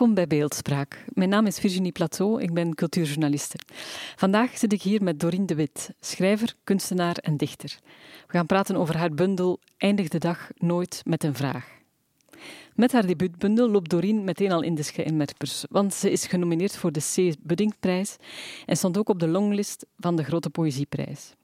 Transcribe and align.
Welkom 0.00 0.18
bij 0.18 0.38
Beeldspraak. 0.38 1.04
Mijn 1.08 1.28
naam 1.28 1.46
is 1.46 1.58
Virginie 1.58 1.92
Plateau, 1.92 2.42
ik 2.42 2.52
ben 2.52 2.74
cultuurjournaliste. 2.74 3.58
Vandaag 4.16 4.58
zit 4.58 4.72
ik 4.72 4.82
hier 4.82 5.02
met 5.02 5.20
Dorien 5.20 5.46
de 5.46 5.54
Wit, 5.54 5.90
schrijver, 6.00 6.54
kunstenaar 6.64 7.16
en 7.16 7.36
dichter. 7.36 7.78
We 8.26 8.32
gaan 8.32 8.46
praten 8.46 8.76
over 8.76 8.96
haar 8.96 9.10
bundel 9.10 9.60
Eindig 9.76 10.08
de 10.08 10.18
dag 10.18 10.50
nooit 10.56 11.02
met 11.04 11.24
een 11.24 11.34
vraag. 11.34 11.68
Met 12.74 12.92
haar 12.92 13.06
debuutbundel 13.06 13.68
loopt 13.68 13.90
Dorien 13.90 14.24
meteen 14.24 14.52
al 14.52 14.62
in 14.62 14.74
de 14.74 14.82
schijnwerpers, 14.82 15.64
want 15.70 15.94
ze 15.94 16.10
is 16.10 16.26
genomineerd 16.26 16.76
voor 16.76 16.92
de 16.92 17.00
C. 17.14 17.34
Buddingprijs 17.42 18.16
en 18.66 18.76
stond 18.76 18.98
ook 18.98 19.08
op 19.08 19.18
de 19.18 19.28
longlist 19.28 19.86
van 19.96 20.16
de 20.16 20.24
Grote 20.24 20.50
Poëzieprijs. 20.50 21.34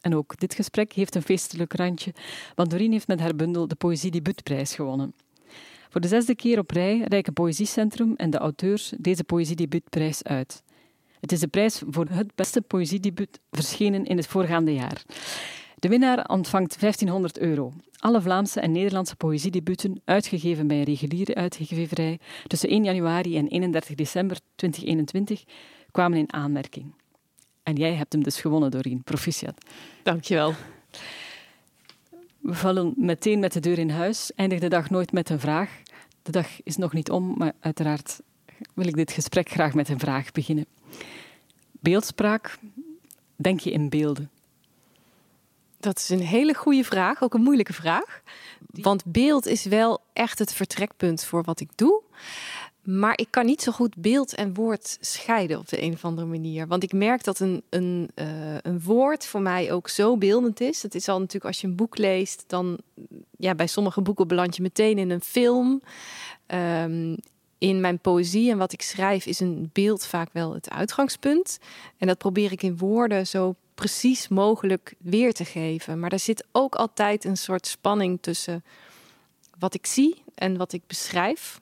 En 0.00 0.14
ook 0.14 0.38
dit 0.38 0.54
gesprek 0.54 0.92
heeft 0.92 1.14
een 1.14 1.22
feestelijk 1.22 1.74
randje, 1.74 2.14
want 2.54 2.70
Dorien 2.70 2.92
heeft 2.92 3.08
met 3.08 3.20
haar 3.20 3.36
bundel 3.36 3.68
de 3.68 3.74
Poëzie 3.74 4.10
Debuutprijs 4.10 4.74
gewonnen. 4.74 5.14
Voor 5.92 6.00
de 6.00 6.08
zesde 6.08 6.34
keer 6.34 6.58
op 6.58 6.70
rij 6.70 7.04
reiken 7.08 7.32
Poëziecentrum 7.32 8.14
en 8.16 8.30
de 8.30 8.38
auteurs 8.38 8.92
deze 8.98 9.24
Poëziedebuutprijs 9.24 10.22
uit. 10.22 10.62
Het 11.20 11.32
is 11.32 11.40
de 11.40 11.46
prijs 11.46 11.82
voor 11.86 12.06
het 12.10 12.34
beste 12.34 12.60
poëziedebuut 12.60 13.40
verschenen 13.50 14.04
in 14.04 14.16
het 14.16 14.26
voorgaande 14.26 14.74
jaar. 14.74 15.02
De 15.78 15.88
winnaar 15.88 16.28
ontvangt 16.28 16.80
1500 16.80 17.38
euro. 17.38 17.72
Alle 17.98 18.20
Vlaamse 18.20 18.60
en 18.60 18.72
Nederlandse 18.72 19.16
poëziedebuten, 19.16 20.00
uitgegeven 20.04 20.66
bij 20.66 20.78
een 20.78 20.84
reguliere 20.84 21.34
uitgeverij, 21.34 22.18
tussen 22.46 22.68
1 22.68 22.84
januari 22.84 23.36
en 23.36 23.48
31 23.48 23.94
december 23.94 24.38
2021, 24.54 25.44
kwamen 25.90 26.18
in 26.18 26.32
aanmerking. 26.32 26.94
En 27.62 27.74
jij 27.74 27.94
hebt 27.94 28.12
hem 28.12 28.22
dus 28.22 28.40
gewonnen, 28.40 28.70
Doreen. 28.70 29.02
Proficiat. 29.02 29.64
Dankjewel. 30.02 30.54
We 32.42 32.54
vallen 32.54 32.94
meteen 32.96 33.38
met 33.38 33.52
de 33.52 33.60
deur 33.60 33.78
in 33.78 33.90
huis. 33.90 34.32
Eindig 34.34 34.60
de 34.60 34.68
dag 34.68 34.90
nooit 34.90 35.12
met 35.12 35.30
een 35.30 35.40
vraag. 35.40 35.70
De 36.22 36.32
dag 36.32 36.46
is 36.62 36.76
nog 36.76 36.92
niet 36.92 37.10
om, 37.10 37.34
maar 37.36 37.52
uiteraard 37.60 38.20
wil 38.74 38.86
ik 38.86 38.94
dit 38.94 39.12
gesprek 39.12 39.48
graag 39.48 39.74
met 39.74 39.88
een 39.88 39.98
vraag 39.98 40.32
beginnen. 40.32 40.66
Beeldspraak, 41.70 42.58
denk 43.36 43.60
je 43.60 43.70
in 43.70 43.88
beelden? 43.88 44.30
Dat 45.80 45.98
is 45.98 46.08
een 46.08 46.20
hele 46.20 46.54
goede 46.54 46.84
vraag, 46.84 47.22
ook 47.22 47.34
een 47.34 47.42
moeilijke 47.42 47.72
vraag. 47.72 48.22
Want 48.66 49.04
beeld 49.04 49.46
is 49.46 49.64
wel 49.64 50.00
echt 50.12 50.38
het 50.38 50.52
vertrekpunt 50.52 51.24
voor 51.24 51.42
wat 51.42 51.60
ik 51.60 51.70
doe. 51.74 52.02
Maar 52.82 53.18
ik 53.18 53.26
kan 53.30 53.46
niet 53.46 53.62
zo 53.62 53.72
goed 53.72 53.96
beeld 53.96 54.34
en 54.34 54.54
woord 54.54 54.96
scheiden 55.00 55.58
op 55.58 55.68
de 55.68 55.82
een 55.82 55.92
of 55.92 56.04
andere 56.04 56.26
manier. 56.26 56.66
Want 56.66 56.82
ik 56.82 56.92
merk 56.92 57.24
dat 57.24 57.40
een, 57.40 57.62
een, 57.68 58.10
uh, 58.14 58.56
een 58.62 58.82
woord 58.82 59.26
voor 59.26 59.40
mij 59.40 59.72
ook 59.72 59.88
zo 59.88 60.16
beeldend 60.16 60.60
is. 60.60 60.82
Het 60.82 60.94
is 60.94 61.08
al 61.08 61.18
natuurlijk 61.18 61.44
als 61.44 61.60
je 61.60 61.66
een 61.66 61.76
boek 61.76 61.98
leest, 61.98 62.44
dan 62.46 62.78
ja, 63.36 63.54
bij 63.54 63.66
sommige 63.66 64.00
boeken 64.00 64.28
beland 64.28 64.56
je 64.56 64.62
meteen 64.62 64.98
in 64.98 65.10
een 65.10 65.20
film. 65.20 65.82
Um, 66.46 67.16
in 67.58 67.80
mijn 67.80 67.98
poëzie 67.98 68.50
en 68.50 68.58
wat 68.58 68.72
ik 68.72 68.82
schrijf 68.82 69.26
is 69.26 69.40
een 69.40 69.70
beeld 69.72 70.06
vaak 70.06 70.28
wel 70.32 70.54
het 70.54 70.70
uitgangspunt. 70.70 71.58
En 71.98 72.06
dat 72.06 72.18
probeer 72.18 72.52
ik 72.52 72.62
in 72.62 72.78
woorden 72.78 73.26
zo 73.26 73.54
precies 73.74 74.28
mogelijk 74.28 74.94
weer 74.98 75.32
te 75.32 75.44
geven. 75.44 76.00
Maar 76.00 76.12
er 76.12 76.18
zit 76.18 76.44
ook 76.52 76.74
altijd 76.74 77.24
een 77.24 77.36
soort 77.36 77.66
spanning 77.66 78.18
tussen 78.20 78.64
wat 79.58 79.74
ik 79.74 79.86
zie 79.86 80.22
en 80.34 80.56
wat 80.56 80.72
ik 80.72 80.82
beschrijf. 80.86 81.60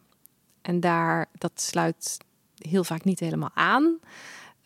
En 0.70 0.80
daar, 0.80 1.26
dat 1.32 1.52
sluit 1.54 2.16
heel 2.58 2.84
vaak 2.84 3.04
niet 3.04 3.20
helemaal 3.20 3.50
aan. 3.54 3.98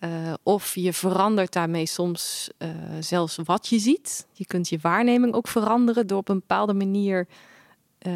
Uh, 0.00 0.32
of 0.42 0.74
je 0.74 0.92
verandert 0.92 1.52
daarmee 1.52 1.86
soms 1.86 2.50
uh, 2.58 2.68
zelfs 3.00 3.38
wat 3.44 3.68
je 3.68 3.78
ziet. 3.78 4.26
Je 4.32 4.46
kunt 4.46 4.68
je 4.68 4.78
waarneming 4.82 5.34
ook 5.34 5.48
veranderen 5.48 6.06
door 6.06 6.18
op 6.18 6.28
een 6.28 6.38
bepaalde 6.38 6.74
manier 6.74 7.26
uh, 7.26 8.12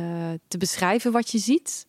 te 0.49 0.59
beschrijven 0.59 1.13
wat 1.13 1.31
je 1.31 1.39
ziet. 1.39 1.87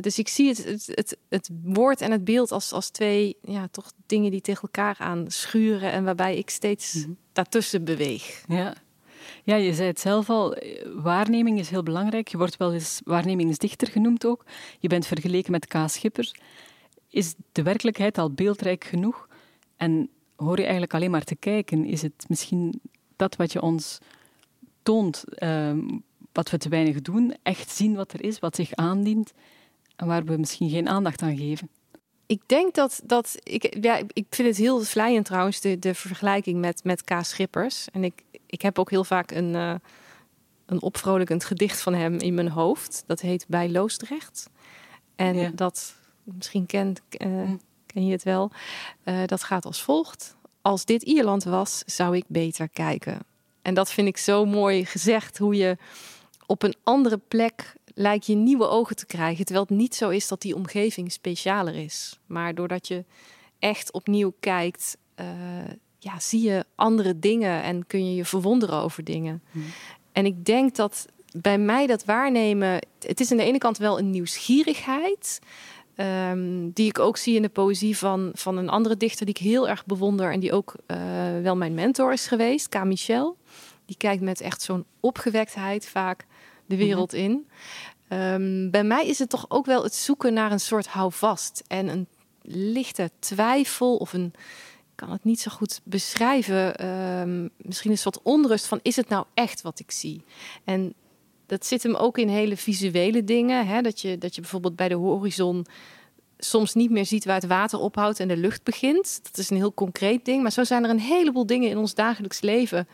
dus 0.00 0.18
ik 0.18 0.28
zie 0.28 0.48
het, 0.48 0.64
het, 0.64 0.86
het, 0.86 1.16
het, 1.28 1.50
woord 1.62 2.00
en 2.00 2.10
het 2.10 2.24
beeld 2.24 2.52
als, 2.52 2.72
als 2.72 2.90
twee 2.90 3.36
ja, 3.42 3.68
toch 3.70 3.92
dingen 4.06 4.30
die 4.30 4.40
tegen 4.40 4.62
elkaar 4.62 4.96
aan 4.98 5.24
schuren 5.28 5.92
en 5.92 6.04
waarbij 6.04 6.36
ik 6.36 6.50
steeds 6.50 6.94
mm 6.94 7.02
-hmm. 7.02 7.16
daartussen 7.32 7.84
beweeg. 7.84 8.44
Ja. 8.48 8.74
Ja, 9.44 9.54
je 9.54 9.74
zei 9.74 9.88
het 9.88 10.00
zelf 10.00 10.30
al, 10.30 10.56
waarneming 10.94 11.58
is 11.58 11.70
heel 11.70 11.82
belangrijk. 11.82 12.28
Je 12.28 12.36
wordt 12.36 12.56
wel 12.56 12.72
eens 12.72 13.00
waarnemingsdichter 13.04 13.88
genoemd 13.88 14.26
ook. 14.26 14.44
Je 14.78 14.88
bent 14.88 15.06
vergeleken 15.06 15.52
met 15.52 15.66
K. 15.66 15.74
Schippers. 15.86 16.34
Is 17.08 17.34
de 17.52 17.62
werkelijkheid 17.62 18.18
al 18.18 18.30
beeldrijk 18.30 18.84
genoeg? 18.84 19.28
En 19.76 20.10
hoor 20.36 20.56
je 20.56 20.62
eigenlijk 20.62 20.94
alleen 20.94 21.10
maar 21.10 21.24
te 21.24 21.36
kijken? 21.36 21.84
Is 21.84 22.02
het 22.02 22.24
misschien 22.28 22.80
dat 23.16 23.36
wat 23.36 23.52
je 23.52 23.62
ons 23.62 23.98
toont, 24.82 25.24
uh, 25.38 25.72
wat 26.32 26.50
we 26.50 26.58
te 26.58 26.68
weinig 26.68 27.00
doen? 27.00 27.36
Echt 27.42 27.70
zien 27.70 27.94
wat 27.94 28.12
er 28.12 28.22
is, 28.22 28.38
wat 28.38 28.56
zich 28.56 28.74
aandient 28.74 29.32
en 29.96 30.06
waar 30.06 30.24
we 30.24 30.36
misschien 30.36 30.70
geen 30.70 30.88
aandacht 30.88 31.22
aan 31.22 31.36
geven? 31.36 31.68
Ik 32.26 32.40
denk 32.46 32.74
dat, 32.74 33.00
dat 33.04 33.36
ik, 33.42 33.76
ja, 33.80 33.96
ik 34.12 34.26
vind 34.30 34.48
het 34.48 34.56
heel 34.56 34.80
vlijend 34.80 35.24
trouwens, 35.24 35.60
de, 35.60 35.78
de 35.78 35.94
vergelijking 35.94 36.60
met, 36.60 36.84
met 36.84 37.04
K. 37.04 37.10
Schippers. 37.22 37.86
En 37.92 38.04
ik, 38.04 38.22
ik 38.46 38.62
heb 38.62 38.78
ook 38.78 38.90
heel 38.90 39.04
vaak 39.04 39.30
een, 39.30 39.54
uh, 39.54 39.74
een 40.66 40.82
opvrolijkend 40.82 41.44
gedicht 41.44 41.82
van 41.82 41.94
hem 41.94 42.18
in 42.18 42.34
mijn 42.34 42.48
hoofd. 42.48 43.04
Dat 43.06 43.20
heet 43.20 43.44
Bij 43.48 43.70
Loosdrecht. 43.70 44.50
En 45.16 45.36
ja. 45.36 45.50
dat, 45.54 45.94
misschien 46.22 46.66
kent, 46.66 47.00
uh, 47.18 47.50
ken 47.86 48.06
je 48.06 48.12
het 48.12 48.22
wel, 48.22 48.50
uh, 49.04 49.24
dat 49.26 49.42
gaat 49.42 49.64
als 49.64 49.82
volgt. 49.82 50.36
Als 50.62 50.84
dit 50.84 51.02
Ierland 51.02 51.44
was, 51.44 51.82
zou 51.86 52.16
ik 52.16 52.24
beter 52.26 52.68
kijken. 52.68 53.18
En 53.62 53.74
dat 53.74 53.90
vind 53.90 54.08
ik 54.08 54.16
zo 54.16 54.44
mooi 54.44 54.84
gezegd, 54.84 55.38
hoe 55.38 55.54
je 55.54 55.76
op 56.46 56.62
een 56.62 56.74
andere 56.82 57.18
plek 57.28 57.74
lijkt 57.94 58.26
je 58.26 58.34
nieuwe 58.34 58.68
ogen 58.68 58.96
te 58.96 59.06
krijgen. 59.06 59.44
Terwijl 59.44 59.66
het 59.68 59.76
niet 59.76 59.94
zo 59.94 60.08
is 60.08 60.28
dat 60.28 60.40
die 60.40 60.54
omgeving 60.54 61.12
specialer 61.12 61.74
is. 61.74 62.18
Maar 62.26 62.54
doordat 62.54 62.88
je 62.88 63.04
echt 63.58 63.92
opnieuw 63.92 64.32
kijkt, 64.40 64.96
uh, 65.20 65.26
ja, 65.98 66.20
zie 66.20 66.42
je 66.42 66.64
andere 66.74 67.18
dingen 67.18 67.62
en 67.62 67.86
kun 67.86 68.06
je 68.06 68.14
je 68.14 68.24
verwonderen 68.24 68.80
over 68.80 69.04
dingen. 69.04 69.42
Hmm. 69.50 69.64
En 70.12 70.26
ik 70.26 70.44
denk 70.44 70.74
dat 70.74 71.06
bij 71.36 71.58
mij 71.58 71.86
dat 71.86 72.04
waarnemen, 72.04 72.86
het 73.00 73.20
is 73.20 73.30
aan 73.30 73.36
de 73.36 73.44
ene 73.44 73.58
kant 73.58 73.78
wel 73.78 73.98
een 73.98 74.10
nieuwsgierigheid. 74.10 75.38
Um, 75.96 76.70
die 76.70 76.88
ik 76.88 76.98
ook 76.98 77.16
zie 77.16 77.36
in 77.36 77.42
de 77.42 77.48
poëzie 77.48 77.98
van, 77.98 78.30
van 78.32 78.56
een 78.56 78.68
andere 78.68 78.96
dichter 78.96 79.26
die 79.26 79.34
ik 79.34 79.40
heel 79.40 79.68
erg 79.68 79.86
bewonder 79.86 80.32
en 80.32 80.40
die 80.40 80.52
ook 80.52 80.74
uh, 80.86 80.96
wel 81.42 81.56
mijn 81.56 81.74
mentor 81.74 82.12
is 82.12 82.26
geweest, 82.26 82.68
K. 82.68 82.84
Michel. 82.84 83.36
Die 83.86 83.96
kijkt 83.96 84.22
met 84.22 84.40
echt 84.40 84.62
zo'n 84.62 84.84
opgewektheid 85.00 85.86
vaak 85.86 86.26
de 86.66 86.76
wereld 86.76 87.12
mm 87.12 87.18
-hmm. 87.18 87.28
in. 87.28 87.46
Um, 88.18 88.70
bij 88.70 88.84
mij 88.84 89.06
is 89.06 89.18
het 89.18 89.28
toch 89.28 89.46
ook 89.48 89.66
wel 89.66 89.82
het 89.82 89.94
zoeken 89.94 90.34
naar 90.34 90.52
een 90.52 90.60
soort 90.60 90.86
houvast 90.86 91.62
en 91.66 91.88
een 91.88 92.06
lichte 92.42 93.10
twijfel 93.18 93.96
of 93.96 94.12
een, 94.12 94.32
ik 94.34 94.94
kan 94.94 95.10
het 95.10 95.24
niet 95.24 95.40
zo 95.40 95.50
goed 95.50 95.80
beschrijven, 95.84 96.86
um, 96.86 97.50
misschien 97.56 97.90
een 97.90 97.98
soort 97.98 98.22
onrust 98.22 98.66
van 98.66 98.80
is 98.82 98.96
het 98.96 99.08
nou 99.08 99.26
echt 99.34 99.62
wat 99.62 99.78
ik 99.78 99.90
zie? 99.90 100.24
En 100.64 100.94
dat 101.46 101.66
zit 101.66 101.82
hem 101.82 101.94
ook 101.94 102.18
in 102.18 102.28
hele 102.28 102.56
visuele 102.56 103.24
dingen. 103.24 103.66
Hè? 103.66 103.80
Dat, 103.80 104.00
je, 104.00 104.18
dat 104.18 104.34
je 104.34 104.40
bijvoorbeeld 104.40 104.76
bij 104.76 104.88
de 104.88 104.94
horizon 104.94 105.66
soms 106.38 106.74
niet 106.74 106.90
meer 106.90 107.06
ziet 107.06 107.24
waar 107.24 107.34
het 107.34 107.46
water 107.46 107.78
ophoudt 107.78 108.20
en 108.20 108.28
de 108.28 108.36
lucht 108.36 108.62
begint. 108.62 109.20
Dat 109.22 109.38
is 109.38 109.50
een 109.50 109.56
heel 109.56 109.74
concreet 109.74 110.24
ding. 110.24 110.42
Maar 110.42 110.52
zo 110.52 110.64
zijn 110.64 110.84
er 110.84 110.90
een 110.90 111.00
heleboel 111.00 111.46
dingen 111.46 111.70
in 111.70 111.78
ons 111.78 111.94
dagelijks 111.94 112.40
leven 112.40 112.88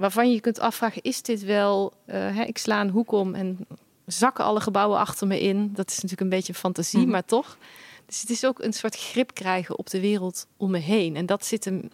waarvan 0.00 0.32
je 0.32 0.40
kunt 0.40 0.58
afvragen: 0.58 1.02
is 1.02 1.22
dit 1.22 1.44
wel? 1.44 1.92
Uh, 2.06 2.14
hè, 2.14 2.42
ik 2.42 2.58
sla 2.58 2.80
een 2.80 2.90
hoek 2.90 3.12
om 3.12 3.34
en 3.34 3.66
zakken 4.06 4.44
alle 4.44 4.60
gebouwen 4.60 4.98
achter 4.98 5.26
me 5.26 5.40
in. 5.40 5.70
Dat 5.72 5.88
is 5.88 5.94
natuurlijk 5.94 6.20
een 6.20 6.28
beetje 6.28 6.54
fantasie, 6.54 6.98
mm 6.98 7.04
-hmm. 7.04 7.12
maar 7.12 7.24
toch. 7.24 7.58
Dus 8.06 8.20
het 8.20 8.30
is 8.30 8.44
ook 8.44 8.62
een 8.62 8.72
soort 8.72 8.96
grip 8.96 9.34
krijgen 9.34 9.78
op 9.78 9.90
de 9.90 10.00
wereld 10.00 10.46
om 10.56 10.70
me 10.70 10.78
heen. 10.78 11.16
En 11.16 11.26
dat 11.26 11.44
zit 11.46 11.64
hem, 11.64 11.90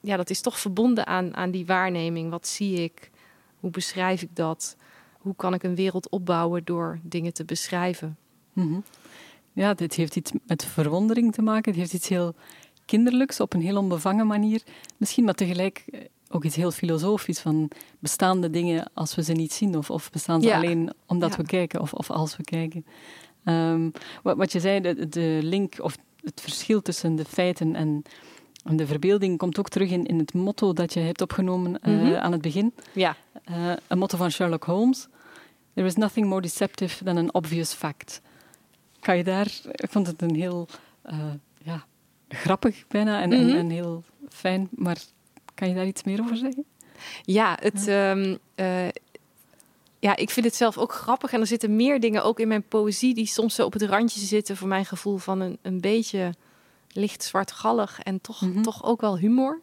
ja, 0.00 0.16
dat 0.16 0.30
is 0.30 0.40
toch 0.40 0.58
verbonden 0.58 1.06
aan, 1.06 1.36
aan 1.36 1.50
die 1.50 1.66
waarneming. 1.66 2.30
Wat 2.30 2.46
zie 2.46 2.82
ik? 2.82 3.10
Hoe 3.60 3.70
beschrijf 3.70 4.22
ik 4.22 4.36
dat? 4.36 4.76
Hoe 5.12 5.34
kan 5.36 5.54
ik 5.54 5.62
een 5.62 5.74
wereld 5.74 6.08
opbouwen 6.08 6.64
door 6.64 6.98
dingen 7.02 7.32
te 7.32 7.44
beschrijven? 7.44 8.16
Mm 8.52 8.72
-hmm. 8.72 8.84
ja, 9.52 9.74
dit 9.74 9.94
heeft 9.94 10.16
iets 10.16 10.32
met 10.46 10.64
verwondering 10.64 11.32
te 11.32 11.42
maken. 11.42 11.70
Het 11.70 11.80
heeft 11.80 11.92
iets 11.92 12.08
heel 12.08 12.34
kinderlijks 12.84 13.40
op 13.40 13.54
een 13.54 13.60
heel 13.60 13.76
onbevangen 13.76 14.26
manier. 14.26 14.62
Misschien, 14.96 15.24
maar 15.24 15.34
tegelijk 15.34 15.84
eh, 15.90 16.00
ook 16.28 16.44
iets 16.44 16.56
heel 16.56 16.70
filosofisch 16.70 17.40
van 17.40 17.70
bestaande 17.98 18.50
dingen 18.50 18.90
als 18.94 19.14
we 19.14 19.22
ze 19.22 19.32
niet 19.32 19.52
zien 19.52 19.76
of, 19.76 19.90
of 19.90 20.10
bestaan 20.10 20.42
ze 20.42 20.54
alleen 20.54 20.92
omdat 21.06 21.36
we 21.36 21.42
kijken 21.42 21.80
of, 21.80 21.92
of 21.92 22.10
als 22.10 22.36
we 22.36 22.44
kijken. 22.44 22.86
Um, 23.44 23.92
wat, 24.22 24.36
wat, 24.36 24.52
je 24.52 24.60
zei, 24.60 24.80
de, 24.80 25.08
de, 25.08 25.38
link 25.42 25.74
of 25.80 25.96
het 26.20 26.40
verschil 26.40 26.82
tussen 26.82 27.16
de 27.16 27.24
feiten 27.24 27.74
en, 27.74 28.02
en, 28.64 28.76
de 28.76 28.86
verbeelding 28.86 29.38
komt 29.38 29.58
ook 29.58 29.68
terug 29.68 29.90
in, 29.90 30.06
in 30.06 30.18
het 30.18 30.34
motto 30.34 30.72
dat 30.72 30.92
je 30.92 31.00
hebt 31.00 31.20
opgenomen 31.20 31.80
uh, 31.82 32.16
aan 32.16 32.32
het 32.32 32.40
begin. 32.40 32.74
Ja. 32.92 33.16
Uh, 33.50 33.72
een 33.86 33.98
motto 33.98 34.16
van 34.16 34.30
Sherlock 34.30 34.64
Holmes. 34.64 35.06
There 35.74 35.86
is 35.86 35.94
nothing 35.94 36.26
more 36.26 36.40
deceptive 36.40 37.04
than 37.04 37.16
an 37.16 37.34
obvious 37.34 37.72
fact. 37.72 38.20
Kan 39.00 39.16
je 39.16 39.24
daar, 39.24 39.46
ik 39.72 39.90
vond 39.90 40.06
het 40.06 40.22
een 40.22 40.34
heel 40.34 40.68
uh, 41.10 41.18
ja, 41.62 41.84
grappig 42.28 42.86
bijna 42.88 43.20
en, 43.20 43.28
mm 43.28 43.36
-hmm. 43.36 43.48
en, 43.48 43.56
en 43.56 43.70
heel 43.70 44.04
fijn, 44.28 44.68
maar 44.70 44.96
kan 45.58 45.68
je 45.68 45.74
daar 45.74 45.86
iets 45.86 46.02
meer 46.02 46.20
over 46.20 46.36
zeggen? 46.36 46.64
Ja, 47.22 47.58
het, 47.60 47.84
ja. 47.84 48.10
Um, 48.10 48.38
uh, 48.56 48.88
ja, 49.98 50.16
ik 50.16 50.30
vind 50.30 50.46
het 50.46 50.54
zelf 50.54 50.78
ook 50.78 50.92
grappig. 50.92 51.32
En 51.32 51.40
er 51.40 51.46
zitten 51.46 51.76
meer 51.76 52.00
dingen 52.00 52.24
ook 52.24 52.40
in 52.40 52.48
mijn 52.48 52.62
poëzie 52.62 53.14
die 53.14 53.26
soms 53.26 53.54
zo 53.54 53.64
op 53.64 53.72
het 53.72 53.82
randje 53.82 54.20
zitten, 54.20 54.56
voor 54.56 54.68
mijn 54.68 54.86
gevoel, 54.86 55.16
van 55.16 55.40
een, 55.40 55.58
een 55.62 55.80
beetje 55.80 56.34
licht 56.92 57.22
zwartgallig 57.22 58.00
en 58.00 58.20
toch, 58.20 58.40
mm 58.40 58.52
-hmm. 58.52 58.62
toch 58.62 58.84
ook 58.84 59.00
wel 59.00 59.18
humor. 59.18 59.60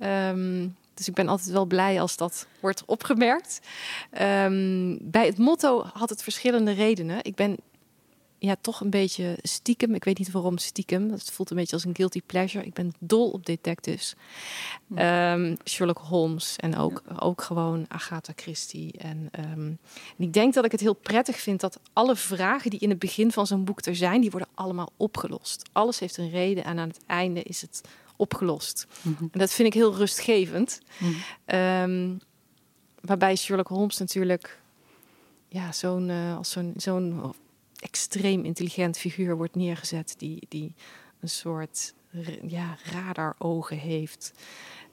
Um, 0.00 0.76
dus 0.94 1.08
ik 1.08 1.14
ben 1.14 1.28
altijd 1.28 1.50
wel 1.50 1.64
blij 1.64 2.00
als 2.00 2.16
dat 2.16 2.46
wordt 2.60 2.82
opgemerkt. 2.86 3.60
Um, 4.20 4.98
bij 5.00 5.26
het 5.26 5.38
motto 5.38 5.84
had 5.92 6.10
het 6.10 6.22
verschillende 6.22 6.72
redenen. 6.72 7.18
Ik 7.22 7.34
ben 7.34 7.56
ja, 8.38 8.56
toch 8.60 8.80
een 8.80 8.90
beetje 8.90 9.38
stiekem. 9.42 9.94
Ik 9.94 10.04
weet 10.04 10.18
niet 10.18 10.30
waarom 10.30 10.58
stiekem. 10.58 11.10
Het 11.10 11.30
voelt 11.30 11.50
een 11.50 11.56
beetje 11.56 11.74
als 11.74 11.84
een 11.84 11.96
guilty 11.96 12.22
pleasure. 12.26 12.64
Ik 12.64 12.74
ben 12.74 12.92
dol 12.98 13.30
op 13.30 13.46
detectives. 13.46 14.14
Um, 14.96 15.56
Sherlock 15.64 15.98
Holmes 15.98 16.56
en 16.56 16.76
ook, 16.76 17.02
ja. 17.08 17.16
ook 17.18 17.42
gewoon 17.42 17.84
Agatha 17.88 18.32
Christie. 18.36 18.92
En, 18.98 19.30
um, 19.38 19.78
en 20.18 20.24
ik 20.24 20.32
denk 20.32 20.54
dat 20.54 20.64
ik 20.64 20.72
het 20.72 20.80
heel 20.80 20.94
prettig 20.94 21.36
vind 21.36 21.60
dat 21.60 21.80
alle 21.92 22.16
vragen 22.16 22.70
die 22.70 22.80
in 22.80 22.90
het 22.90 22.98
begin 22.98 23.32
van 23.32 23.46
zo'n 23.46 23.64
boek 23.64 23.84
er 23.84 23.96
zijn, 23.96 24.20
die 24.20 24.30
worden 24.30 24.48
allemaal 24.54 24.92
opgelost. 24.96 25.68
Alles 25.72 25.98
heeft 25.98 26.16
een 26.16 26.30
reden 26.30 26.64
en 26.64 26.78
aan 26.78 26.88
het 26.88 27.00
einde 27.06 27.42
is 27.42 27.60
het 27.60 27.80
opgelost. 28.16 28.86
Mm 29.02 29.14
-hmm. 29.18 29.28
En 29.32 29.38
dat 29.38 29.52
vind 29.52 29.68
ik 29.68 29.74
heel 29.74 29.94
rustgevend. 29.94 30.80
Mm 30.98 31.14
-hmm. 31.46 31.58
um, 31.58 32.20
waarbij 33.00 33.36
Sherlock 33.36 33.68
Holmes 33.68 33.98
natuurlijk 33.98 34.60
ja, 35.48 35.72
zo'n 35.72 36.08
uh, 36.08 36.36
als 36.36 36.50
zo'n 36.50 36.72
zo'n 36.76 37.34
extreem 37.78 38.44
intelligent 38.44 38.98
figuur 38.98 39.36
wordt 39.36 39.54
neergezet 39.54 40.14
die, 40.18 40.46
die 40.48 40.74
een 41.20 41.28
soort 41.28 41.94
ja, 42.46 42.76
radarogen 42.92 43.76
heeft. 43.76 44.32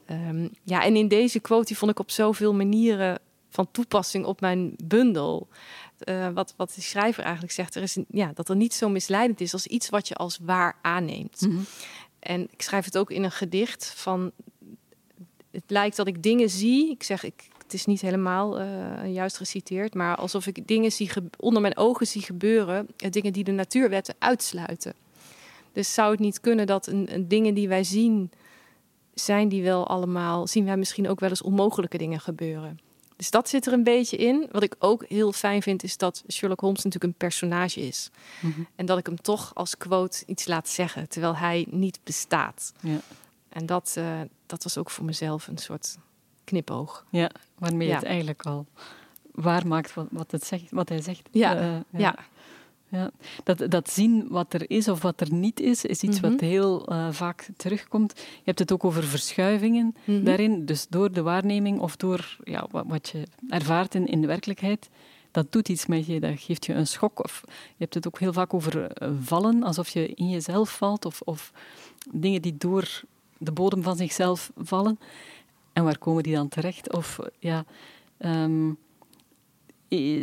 Um, 0.10 0.50
ja, 0.64 0.84
en 0.84 0.96
in 0.96 1.08
deze 1.08 1.40
quote 1.40 1.66
die 1.66 1.78
vond 1.78 1.92
ik 1.92 2.00
op 2.00 2.12
zoveel 2.12 2.54
manieren 2.54 3.20
van 3.50 3.72
toepassing 3.72 4.26
op 4.26 4.42
mijn 4.42 4.74
bundel. 4.84 5.48
Uh, 6.10 6.30
wat, 6.30 6.54
wat 6.58 6.74
de 6.76 6.82
schrijver 6.82 7.24
eigenlijk 7.24 7.54
zegt, 7.54 7.76
er 7.76 7.82
is 7.82 7.96
een, 7.96 8.06
ja, 8.10 8.32
dat 8.34 8.50
er 8.50 8.56
niet 8.56 8.74
zo 8.74 8.90
misleidend 8.90 9.42
is 9.42 9.54
als 9.54 9.68
iets 9.68 9.90
wat 9.90 10.08
je 10.08 10.16
als 10.16 10.40
waar 10.42 10.78
aanneemt. 10.82 11.42
Mm 11.42 11.50
-hmm. 11.50 11.66
En 12.20 12.48
ik 12.52 12.62
schrijf 12.62 12.86
het 12.86 12.98
ook 12.98 13.12
in 13.12 13.24
een 13.24 13.32
gedicht 13.32 13.94
van. 13.96 14.32
Het 15.52 15.64
lijkt 15.68 15.96
dat 15.96 16.08
ik 16.08 16.24
dingen 16.24 16.50
zie. 16.50 16.92
Ik 16.92 17.04
zeg, 17.04 17.24
ik, 17.24 17.48
het 17.66 17.74
is 17.74 17.86
niet 17.86 18.02
helemaal 18.02 18.62
uh, 18.62 19.14
juist 19.14 19.38
geciteerd, 19.38 19.94
maar 19.94 20.16
alsof 20.16 20.48
ik 20.48 20.68
dingen 20.68 20.92
zie 20.92 21.10
onder 21.40 21.62
mijn 21.62 21.78
ogen 21.78 22.08
zie 22.08 22.22
gebeuren, 22.22 22.88
uh, 22.98 23.12
dingen 23.12 23.34
die 23.34 23.44
de 23.44 23.52
natuurwetten 23.52 24.16
uitsluiten. 24.20 24.94
Dus 25.74 25.94
zou 25.94 26.12
het 26.12 26.20
niet 26.20 26.40
kunnen 26.40 26.68
dat 26.68 26.88
een, 26.88 27.14
een 27.14 27.28
dingen 27.28 27.54
die 27.54 27.68
wij 27.68 27.84
zien, 27.84 28.32
zijn 29.14 29.50
die 29.50 29.64
wel 29.64 29.88
allemaal, 29.88 30.48
zien 30.48 30.66
wij 30.66 30.78
misschien 30.78 31.10
ook 31.10 31.20
wel 31.20 31.30
eens 31.30 31.42
onmogelijke 31.42 31.98
dingen 31.98 32.20
gebeuren. 32.20 32.80
Dus 33.16 33.30
dat 33.30 33.50
zit 33.50 33.66
er 33.66 33.74
een 33.74 33.84
beetje 33.84 34.18
in. 34.18 34.48
Wat 34.52 34.64
ik 34.64 34.76
ook 34.80 35.06
heel 35.08 35.32
fijn 35.32 35.62
vind, 35.62 35.84
is 35.84 35.98
dat 35.98 36.24
Sherlock 36.32 36.60
Holmes 36.60 36.84
natuurlijk 36.84 37.04
een 37.04 37.28
personage 37.28 37.82
is. 37.82 38.10
Mm 38.42 38.52
-hmm. 38.52 38.68
En 38.76 38.86
dat 38.86 38.98
ik 38.98 39.06
hem 39.06 39.22
toch 39.22 39.52
als 39.56 39.78
quote 39.78 40.24
iets 40.26 40.48
laat 40.48 40.70
zeggen, 40.70 41.10
terwijl 41.10 41.36
hij 41.36 41.66
niet 41.70 42.00
bestaat. 42.04 42.74
Ja. 42.80 43.00
En 43.50 43.66
dat, 43.66 43.96
uh, 43.98 44.22
dat 44.46 44.64
was 44.64 44.78
ook 44.78 44.90
voor 44.90 45.06
mezelf 45.06 45.48
een 45.48 45.58
soort 45.58 45.98
knipoog. 46.46 47.06
Ja, 47.10 47.32
waarmee 47.58 47.88
ja. 47.88 47.96
het 47.96 48.04
eigenlijk 48.04 48.46
al 48.46 48.66
waar 49.36 49.68
maakt 49.68 49.94
wat, 49.94 50.08
wat, 50.12 50.32
het 50.32 50.46
zegt, 50.46 50.72
wat 50.72 50.90
hij 50.90 51.02
zegt. 51.02 51.30
Ja, 51.32 51.56
uh, 51.56 51.62
ja. 51.62 51.80
ja. 51.92 52.16
ja. 52.90 53.12
Dat, 53.44 53.72
dat 53.72 53.90
zien 53.90 54.28
wat 54.30 54.54
er 54.54 54.70
is 54.70 54.88
of 54.88 55.02
wat 55.02 55.22
er 55.22 55.34
niet 55.34 55.60
is, 55.60 55.86
is 55.86 56.02
iets 56.02 56.18
mm 56.18 56.24
-hmm. 56.24 56.32
wat 56.32 56.40
heel 56.40 56.92
uh, 56.92 57.08
vaak 57.12 57.50
terugkomt. 57.58 58.14
Je 58.16 58.42
hebt 58.44 58.60
het 58.60 58.72
ook 58.72 58.86
over 58.86 59.04
verschuivingen 59.04 59.86
mm 59.86 60.16
-hmm. 60.16 60.24
daarin. 60.24 60.66
Dus 60.66 60.88
door 60.90 61.12
de 61.12 61.22
waarneming 61.22 61.80
of 61.80 61.96
door 61.96 62.38
ja, 62.44 62.68
wat, 62.72 62.86
wat 62.88 63.10
je 63.10 63.24
ervaart 63.50 63.96
in, 63.96 64.08
in 64.08 64.22
de 64.22 64.28
werkelijkheid, 64.28 64.90
dat 65.32 65.52
doet 65.52 65.70
iets 65.70 65.86
met 65.86 66.06
je, 66.06 66.20
dat 66.20 66.40
geeft 66.40 66.66
je 66.66 66.74
een 66.74 66.88
schok. 66.88 67.24
Of 67.24 67.42
je 67.48 67.52
hebt 67.78 67.94
het 67.94 68.08
ook 68.08 68.20
heel 68.20 68.34
vaak 68.34 68.54
over 68.54 69.02
uh, 69.04 69.10
vallen, 69.22 69.64
alsof 69.64 69.90
je 69.90 70.08
in 70.08 70.30
jezelf 70.30 70.78
valt, 70.78 71.06
of, 71.06 71.22
of 71.22 71.52
dingen 72.12 72.42
die 72.42 72.58
door 72.58 73.02
de 73.38 73.52
bodem 73.52 73.84
van 73.84 73.96
zichzelf 73.96 74.52
vallen. 74.58 75.00
En 75.75 75.83
waar 75.83 75.98
komen 75.98 76.24
die 76.24 76.36
dan 76.36 76.48
terecht? 76.48 76.94
Of 76.94 77.19
ja, 77.39 77.66
um, 78.19 78.77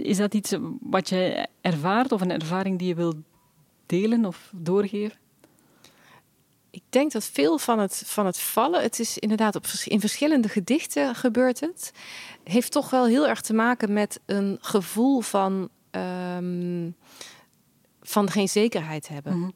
is 0.02 0.16
dat 0.16 0.34
iets 0.34 0.56
wat 0.80 1.08
je 1.08 1.46
ervaart 1.60 2.12
of 2.12 2.20
een 2.20 2.30
ervaring 2.30 2.78
die 2.78 2.88
je 2.88 2.94
wilt 2.94 3.16
delen 3.86 4.24
of 4.24 4.50
doorgeven? 4.54 5.18
Ik 6.70 6.82
denk 6.88 7.12
dat 7.12 7.24
veel 7.24 7.58
van 7.58 7.78
het, 7.78 8.02
van 8.06 8.26
het 8.26 8.38
vallen, 8.40 8.82
het 8.82 8.98
is 8.98 9.18
inderdaad 9.18 9.56
op, 9.56 9.66
in 9.84 10.00
verschillende 10.00 10.48
gedichten 10.48 11.14
gebeurt 11.14 11.60
het, 11.60 11.92
heeft 12.44 12.72
toch 12.72 12.90
wel 12.90 13.06
heel 13.06 13.28
erg 13.28 13.40
te 13.40 13.54
maken 13.54 13.92
met 13.92 14.20
een 14.26 14.58
gevoel 14.60 15.20
van, 15.20 15.68
um, 15.90 16.96
van 18.02 18.30
geen 18.30 18.48
zekerheid 18.48 19.08
hebben. 19.08 19.36
Mm 19.36 19.42
-hmm. 19.42 19.52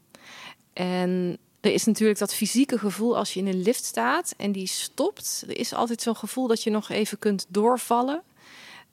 En 0.73 1.39
er 1.67 1.73
is 1.73 1.85
natuurlijk 1.85 2.19
dat 2.19 2.35
fysieke 2.35 2.79
gevoel 2.79 3.17
als 3.17 3.35
je 3.35 3.41
in 3.41 3.47
een 3.47 3.63
lift 3.63 3.85
staat 3.85 4.35
en 4.37 4.53
die 4.53 4.67
stopt. 4.67 5.45
Er 5.49 5.59
is 5.59 5.75
altijd 5.75 6.03
zo'n 6.03 6.17
gevoel 6.17 6.47
dat 6.47 6.63
je 6.63 6.71
nog 6.71 6.89
even 6.89 7.19
kunt 7.19 7.47
doorvallen. 7.49 8.23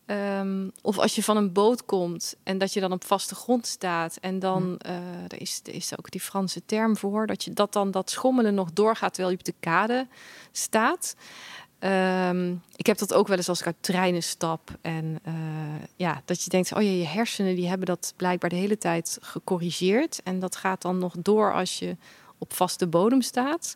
Um, 0.05 0.71
of 0.81 0.97
als 0.97 1.15
je 1.15 1.23
van 1.23 1.37
een 1.37 1.51
boot 1.51 1.85
komt 1.85 2.35
en 2.43 2.57
dat 2.57 2.73
je 2.73 2.79
dan 2.79 2.91
op 2.91 3.03
vaste 3.03 3.35
grond 3.35 3.67
staat. 3.67 4.17
En 4.21 4.39
dan, 4.39 4.79
uh, 4.87 5.23
er, 5.27 5.41
is, 5.41 5.59
er 5.63 5.73
is 5.73 5.97
ook 5.97 6.11
die 6.11 6.21
Franse 6.21 6.61
term 6.65 6.97
voor, 6.97 7.27
dat 7.27 7.43
je 7.43 7.53
dat 7.53 7.73
dan 7.73 7.91
dat 7.91 8.09
schommelen 8.09 8.53
nog 8.53 8.73
doorgaat 8.73 9.13
terwijl 9.13 9.33
je 9.33 9.39
op 9.39 9.45
de 9.45 9.59
kade 9.59 10.07
staat. 10.51 11.15
Um, 11.79 12.61
ik 12.75 12.85
heb 12.85 12.97
dat 12.97 13.13
ook 13.13 13.27
wel 13.27 13.37
eens 13.37 13.49
als 13.49 13.59
ik 13.59 13.65
uit 13.65 13.75
treinen 13.79 14.23
stap. 14.23 14.77
En 14.81 15.19
uh, 15.27 15.33
ja, 15.95 16.21
dat 16.25 16.43
je 16.43 16.49
denkt, 16.49 16.73
oh 16.73 16.81
ja, 16.81 16.89
je 16.89 17.05
hersenen 17.05 17.55
die 17.55 17.67
hebben 17.67 17.87
dat 17.87 18.13
blijkbaar 18.15 18.49
de 18.49 18.55
hele 18.55 18.77
tijd 18.77 19.17
gecorrigeerd. 19.21 20.21
En 20.23 20.39
dat 20.39 20.55
gaat 20.55 20.81
dan 20.81 20.97
nog 20.97 21.15
door 21.19 21.53
als 21.53 21.79
je 21.79 21.97
op 22.43 22.53
vaste 22.53 22.87
bodem 22.87 23.21
staat. 23.21 23.75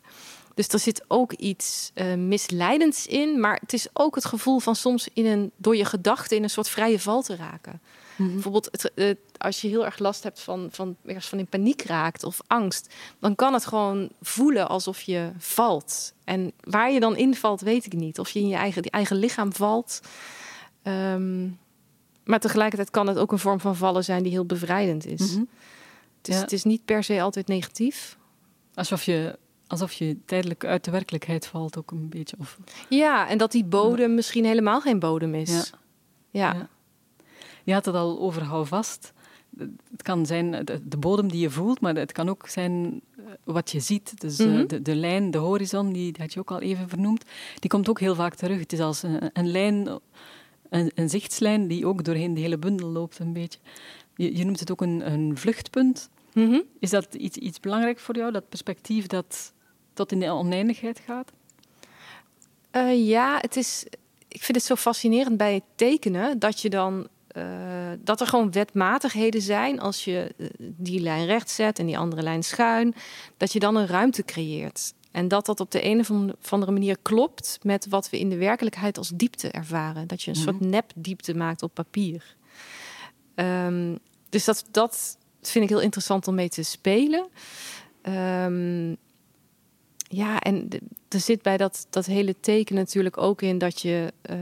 Dus 0.54 0.68
er 0.68 0.78
zit 0.78 1.04
ook 1.08 1.32
iets 1.32 1.90
uh, 1.94 2.14
misleidends 2.14 3.06
in, 3.06 3.40
maar 3.40 3.58
het 3.60 3.72
is 3.72 3.88
ook 3.92 4.14
het 4.14 4.24
gevoel 4.24 4.58
van 4.58 4.76
soms 4.76 5.08
in 5.12 5.26
een, 5.26 5.50
door 5.56 5.76
je 5.76 5.84
gedachten 5.84 6.36
in 6.36 6.42
een 6.42 6.50
soort 6.50 6.68
vrije 6.68 6.98
val 6.98 7.22
te 7.22 7.36
raken. 7.36 7.80
-hmm. 8.16 8.32
Bijvoorbeeld 8.32 8.68
het, 8.94 9.18
als 9.38 9.60
je 9.60 9.68
heel 9.68 9.84
erg 9.84 9.98
last 9.98 10.22
hebt 10.22 10.40
van, 10.40 10.68
van, 10.70 10.96
van 11.04 11.38
in 11.38 11.46
paniek 11.46 11.82
raakt 11.82 12.24
of 12.24 12.40
angst, 12.46 12.94
dan 13.18 13.34
kan 13.34 13.52
het 13.52 13.66
gewoon 13.66 14.08
voelen 14.22 14.68
alsof 14.68 15.00
je 15.00 15.30
valt. 15.38 16.12
En 16.24 16.52
waar 16.60 16.92
je 16.92 17.00
dan 17.00 17.16
invalt, 17.16 17.60
weet 17.60 17.86
ik 17.86 17.92
niet. 17.92 18.18
Of 18.18 18.30
je 18.30 18.40
in 18.40 18.48
je 18.48 18.56
eigen, 18.56 18.82
je 18.82 18.90
eigen 18.90 19.16
lichaam 19.16 19.52
valt. 19.52 20.00
Um, 20.82 21.58
maar 22.24 22.40
tegelijkertijd 22.40 22.90
kan 22.90 23.06
het 23.06 23.18
ook 23.18 23.32
een 23.32 23.38
vorm 23.38 23.60
van 23.60 23.76
vallen 23.76 24.04
zijn 24.04 24.22
die 24.22 24.32
heel 24.32 24.46
bevrijdend 24.46 25.06
is. 25.06 25.20
Het, 25.20 26.28
is 26.28 26.34
ja. 26.34 26.40
het 26.40 26.52
is 26.52 26.64
niet 26.64 26.84
per 26.84 27.04
se 27.04 27.22
altijd 27.22 27.46
negatief. 27.46 28.17
Alsof 28.78 29.02
je, 29.02 29.38
alsof 29.66 29.92
je 29.92 30.16
tijdelijk 30.24 30.64
uit 30.64 30.84
de 30.84 30.90
werkelijkheid 30.90 31.46
valt, 31.46 31.78
ook 31.78 31.90
een 31.90 32.08
beetje. 32.08 32.36
Of... 32.38 32.58
Ja, 32.88 33.28
en 33.28 33.38
dat 33.38 33.52
die 33.52 33.64
bodem 33.64 34.14
misschien 34.14 34.44
helemaal 34.44 34.80
geen 34.80 34.98
bodem 34.98 35.34
is. 35.34 35.72
Ja. 36.30 36.54
ja. 36.54 36.68
Je 37.64 37.72
had 37.72 37.84
het 37.84 37.94
al 37.94 38.20
over 38.20 38.42
hou 38.42 38.66
vast. 38.66 39.12
Het 39.90 40.02
kan 40.02 40.26
zijn 40.26 40.50
de, 40.64 40.88
de, 40.88 40.96
bodem 40.96 41.28
die 41.28 41.40
je 41.40 41.50
voelt, 41.50 41.80
maar 41.80 41.94
het 41.94 42.12
kan 42.12 42.28
ook 42.28 42.48
zijn 42.48 43.00
wat 43.44 43.70
je 43.70 43.80
ziet. 43.80 44.20
Dus 44.20 44.38
mm 44.38 44.46
-hmm. 44.46 44.60
uh, 44.60 44.68
de, 44.68 44.82
de, 44.82 44.94
lijn, 44.94 45.30
de 45.30 45.38
horizon, 45.38 45.92
die, 45.92 46.12
die 46.12 46.22
had 46.22 46.32
je 46.32 46.40
ook 46.40 46.50
al 46.50 46.60
even 46.60 46.88
vernoemd, 46.88 47.24
die 47.58 47.70
komt 47.70 47.88
ook 47.88 48.00
heel 48.00 48.14
vaak 48.14 48.34
terug. 48.34 48.58
Het 48.58 48.72
is 48.72 48.80
als 48.80 49.02
een, 49.02 49.30
een 49.32 49.50
lijn, 49.50 49.88
een, 50.68 50.90
een, 50.94 51.08
zichtslijn 51.08 51.68
die 51.68 51.86
ook 51.86 52.04
doorheen 52.04 52.34
de 52.34 52.40
hele 52.40 52.58
bundel 52.58 52.88
loopt 52.88 53.18
een 53.18 53.32
beetje. 53.32 53.58
Je, 54.16 54.36
je 54.36 54.44
noemt 54.44 54.60
het 54.60 54.70
ook 54.70 54.80
een, 54.80 55.12
een 55.12 55.36
vluchtpunt. 55.36 56.10
Mm 56.38 56.50
-hmm. 56.50 56.62
Is 56.80 56.90
dat 56.90 57.14
iets, 57.14 57.36
iets 57.36 57.60
belangrijk 57.60 57.98
voor 57.98 58.16
jou, 58.16 58.32
dat 58.32 58.48
perspectief 58.48 59.06
dat 59.06 59.52
tot 59.92 60.12
in 60.12 60.20
de 60.20 60.30
oneindigheid 60.30 61.00
gaat? 61.06 61.32
Uh, 62.72 63.08
ja, 63.08 63.38
het 63.40 63.56
is, 63.56 63.84
ik 64.28 64.42
vind 64.42 64.56
het 64.56 64.66
zo 64.66 64.74
fascinerend 64.74 65.36
bij 65.36 65.54
het 65.54 65.64
tekenen 65.74 66.38
dat 66.38 66.60
je 66.60 66.70
dan 66.70 67.08
dat 68.00 68.20
er 68.20 68.26
gewoon 68.26 68.52
wetmatigheden 68.52 69.42
zijn 69.42 69.80
als 69.80 70.04
je 70.04 70.34
die 70.58 71.00
lijn 71.00 71.26
recht 71.26 71.50
zet 71.50 71.78
en 71.78 71.86
die 71.86 71.98
andere 71.98 72.22
lijn 72.22 72.42
schuin, 72.42 72.94
dat 73.36 73.52
je 73.52 73.58
dan 73.58 73.76
een 73.76 73.86
ruimte 73.86 74.24
creëert. 74.24 74.94
En 75.10 75.28
dat 75.28 75.46
dat 75.46 75.60
op 75.60 75.70
de 75.70 75.84
een 75.84 76.00
of 76.00 76.10
andere 76.52 76.72
manier 76.72 76.96
klopt 77.02 77.58
met 77.62 77.86
wat 77.88 78.10
we 78.10 78.18
in 78.18 78.28
de 78.28 78.36
werkelijkheid 78.36 78.98
als 78.98 79.10
diepte 79.14 79.50
ervaren. 79.50 80.06
Dat 80.06 80.22
je 80.22 80.30
een 80.30 80.36
soort 80.36 80.60
mhm. 80.60 80.68
nepdiepte 80.68 81.34
maakt 81.34 81.62
op 81.62 81.74
papier. 81.74 82.36
Ehm, 83.34 83.96
dus 84.28 84.44
dat, 84.44 84.64
dat 84.70 85.18
vind 85.40 85.64
ik 85.64 85.70
heel 85.70 85.80
interessant 85.80 86.28
om 86.28 86.34
mee 86.34 86.48
te 86.48 86.62
spelen. 86.62 87.26
Um, 88.02 88.96
ja, 90.08 90.40
en 90.40 90.68
er 91.08 91.20
zit 91.20 91.42
bij 91.42 91.56
dat, 91.56 91.86
dat 91.90 92.06
hele 92.06 92.40
teken 92.40 92.74
natuurlijk 92.74 93.18
ook 93.18 93.42
in 93.42 93.58
dat 93.58 93.80
je. 93.80 94.12
Uh, 94.30 94.36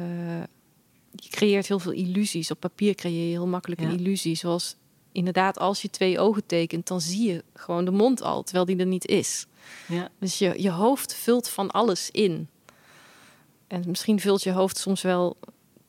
je 1.12 1.28
creëert 1.28 1.68
heel 1.68 1.78
veel 1.78 1.92
illusies. 1.92 2.50
Op 2.50 2.60
papier 2.60 2.94
creëer 2.94 3.24
je 3.24 3.30
heel 3.30 3.46
makkelijk 3.46 3.80
een 3.80 3.98
illusie. 3.98 4.34
Zoals 4.34 4.76
inderdaad, 5.12 5.58
als 5.58 5.82
je 5.82 5.90
twee 5.90 6.18
ogen 6.18 6.46
tekent, 6.46 6.86
dan 6.86 7.00
zie 7.00 7.32
je 7.32 7.44
gewoon 7.54 7.84
de 7.84 7.90
mond 7.90 8.22
al, 8.22 8.42
terwijl 8.42 8.64
die 8.64 8.76
er 8.76 8.86
niet 8.86 9.06
is. 9.06 9.46
Ja. 9.88 10.08
Dus 10.18 10.38
je, 10.38 10.62
je 10.62 10.70
hoofd 10.70 11.14
vult 11.14 11.48
van 11.48 11.70
alles 11.70 12.10
in. 12.10 12.48
En 13.66 13.84
misschien 13.86 14.20
vult 14.20 14.42
je 14.42 14.52
hoofd 14.52 14.76
soms 14.76 15.02
wel 15.02 15.36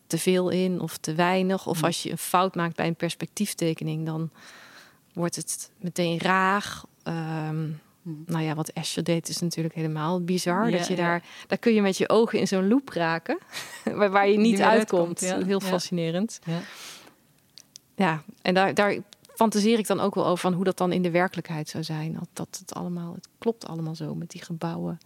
te 0.08 0.18
veel 0.18 0.50
in 0.50 0.80
of 0.80 0.98
te 0.98 1.14
weinig. 1.14 1.68
Of 1.68 1.84
als 1.84 2.04
je 2.04 2.12
een 2.12 2.18
fout 2.18 2.56
maakt 2.56 2.76
bij 2.76 2.88
een 2.88 2.96
perspectieftekening, 2.96 4.06
dan 4.06 4.30
wordt 5.18 5.36
het 5.36 5.72
meteen 5.80 6.20
raar. 6.20 6.82
Ehm, 7.04 7.70
nou 8.02 8.44
ja, 8.44 8.56
wat 8.56 8.74
Asher 8.74 9.04
deed 9.04 9.30
is 9.30 9.40
natuurlijk 9.40 9.76
helemaal 9.76 10.24
bizar. 10.24 10.72
dat 10.72 10.88
je 10.88 10.96
daar, 10.96 11.24
daar 11.48 11.58
kun 11.58 11.74
je 11.74 11.82
met 11.82 11.98
je 11.98 12.10
ogen 12.10 12.40
in 12.40 12.48
zo'n 12.48 12.68
loop 12.68 12.90
raken, 12.90 13.38
waar, 13.98 14.10
waar 14.12 14.30
je 14.30 14.38
niet 14.38 14.62
uitkomt. 14.62 15.20
Heel 15.20 15.60
fascinerend. 15.60 16.40
Ja, 16.46 16.60
ja 17.96 18.24
en 18.42 18.54
daar, 18.54 18.74
daar 18.74 18.98
fantaseer 19.36 19.80
ik 19.80 19.88
dan 19.88 20.00
ook 20.00 20.16
wel 20.16 20.26
over 20.26 20.38
van 20.38 20.54
hoe 20.54 20.64
dat 20.64 20.78
dan 20.78 20.92
in 20.92 21.02
de 21.02 21.12
werkelijkheid 21.12 21.70
zou 21.70 21.84
zijn. 21.84 22.14
Dat, 22.14 22.30
dat 22.34 22.58
het 22.60 22.74
allemaal, 22.74 23.14
het 23.14 23.28
klopt 23.38 23.68
allemaal 23.68 23.96
zo 23.96 24.16
met 24.16 24.32
die 24.32 24.44
gebouwen. 24.44 25.00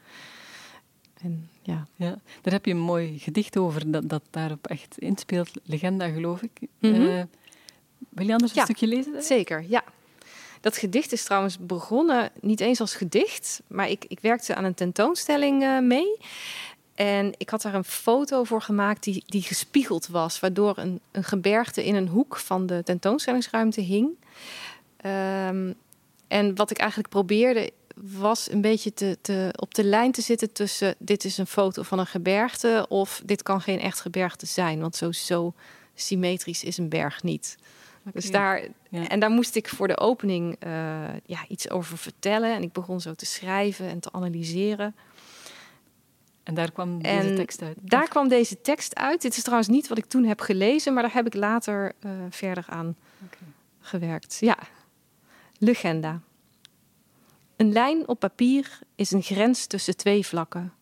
En, 1.22 1.50
ja. 1.62 1.88
ja, 1.96 2.20
daar 2.41 2.53
heb 2.53 2.65
je 2.65 2.72
een 2.72 2.80
mooi 2.80 3.20
gedicht 3.20 3.58
over 3.58 3.91
dat, 3.91 4.10
dat 4.10 4.24
daarop 4.30 4.68
echt 4.68 4.98
inspeelt. 4.98 5.51
Legenda, 5.63 6.10
geloof 6.10 6.41
ik. 6.41 6.60
Mm 6.80 7.27
wil 8.10 8.25
je 8.25 8.32
anders 8.32 8.56
een 8.56 8.63
stukje 8.63 8.88
lezen? 8.88 9.24
Zeker, 9.24 9.65
ja. 9.68 9.84
Dat 10.62 10.77
gedicht 10.77 11.12
is 11.12 11.24
trouwens 11.24 11.58
begonnen 11.60 12.32
niet 12.41 12.60
eens 12.60 12.80
als 12.80 12.96
gedicht, 12.96 13.62
maar 13.68 13.89
ik, 13.89 14.06
ik 14.08 14.20
werkte 14.20 14.56
aan 14.56 14.63
een 14.63 14.74
tentoonstelling 14.74 15.63
uh, 15.63 15.80
mee. 15.80 16.18
En 16.96 17.34
ik 17.38 17.50
had 17.50 17.62
daar 17.62 17.74
een 17.74 17.84
foto 17.84 18.44
voor 18.44 18.62
gemaakt 18.62 19.03
die, 19.03 19.24
die 19.25 19.41
gespiegeld 19.41 20.08
was, 20.08 20.39
waardoor 20.39 20.77
een, 20.77 21.00
een 21.12 21.24
gebergte 21.24 21.86
in 21.86 21.96
een 21.96 22.08
hoek 22.08 22.38
van 22.38 22.65
de 22.65 22.82
tentoonstellingsruimte 22.84 23.82
hing. 23.82 24.10
Um, 25.06 25.75
en 26.27 26.56
wat 26.56 26.72
ik 26.72 26.77
eigenlijk 26.77 27.10
probeerde 27.10 27.72
was 27.96 28.51
een 28.51 28.62
beetje 28.62 28.94
te, 28.94 29.18
te, 29.22 29.53
op 29.56 29.74
de 29.74 29.84
lijn 29.84 30.12
te 30.12 30.22
zitten 30.22 30.51
tussen 30.51 30.96
dit 30.98 31.25
is 31.25 31.38
een 31.38 31.48
foto 31.48 31.84
van 31.84 32.00
een 32.00 32.08
gebergte 32.08 32.86
of 32.89 33.22
dit 33.25 33.44
kan 33.44 33.62
geen 33.62 33.80
echt 33.80 34.00
gebergte 34.00 34.46
zijn, 34.46 34.80
want 34.80 34.96
zo, 34.96 35.12
zo 35.12 35.53
symmetrisch 35.96 36.63
is 36.63 36.77
een 36.77 36.89
berg 36.89 37.24
niet. 37.24 37.58
Dus 38.03 38.31
daar, 38.31 38.63
En 38.89 39.20
daar 39.20 39.29
moest 39.29 39.55
ik 39.55 39.70
voor 39.70 39.88
de 39.88 39.98
opening 39.98 40.55
uh, 40.65 40.72
ja, 41.25 41.48
iets 41.48 41.70
over 41.70 41.98
vertellen. 41.98 42.55
En 42.55 42.62
ik 42.62 42.72
begon 42.72 43.01
zo 43.01 43.13
te 43.13 43.25
schrijven 43.25 43.88
en 43.88 44.00
te 44.00 44.12
analyseren. 44.12 44.96
En 46.43 46.53
daar 46.53 46.72
kwam 46.72 47.01
deze 47.01 47.34
tekst 47.34 47.62
uit? 47.62 47.77
Daar 47.81 48.08
kwam 48.08 48.27
deze 48.27 48.62
tekst 48.62 48.96
uit. 48.96 49.22
Dit 49.22 49.38
is 49.38 49.43
trouwens 49.43 49.70
niet 49.70 49.88
wat 49.88 49.98
ik 49.98 50.05
toen 50.05 50.24
heb 50.24 50.39
gelezen, 50.39 50.93
maar 50.93 51.03
daar 51.03 51.13
heb 51.13 51.25
ik 51.25 51.34
later 51.34 51.93
uh, 52.05 52.12
verder 52.29 52.65
aan 52.67 52.96
okay. 53.25 53.48
gewerkt. 53.79 54.38
Ja, 54.39 54.58
legenda. 55.58 56.22
Een 57.55 57.72
lijn 57.72 58.08
op 58.08 58.20
papier 58.20 58.79
is 58.96 59.12
een 59.12 59.24
grens 59.24 59.65
tussen 59.65 59.98
twee 59.98 60.25
vlakken. 60.25 60.74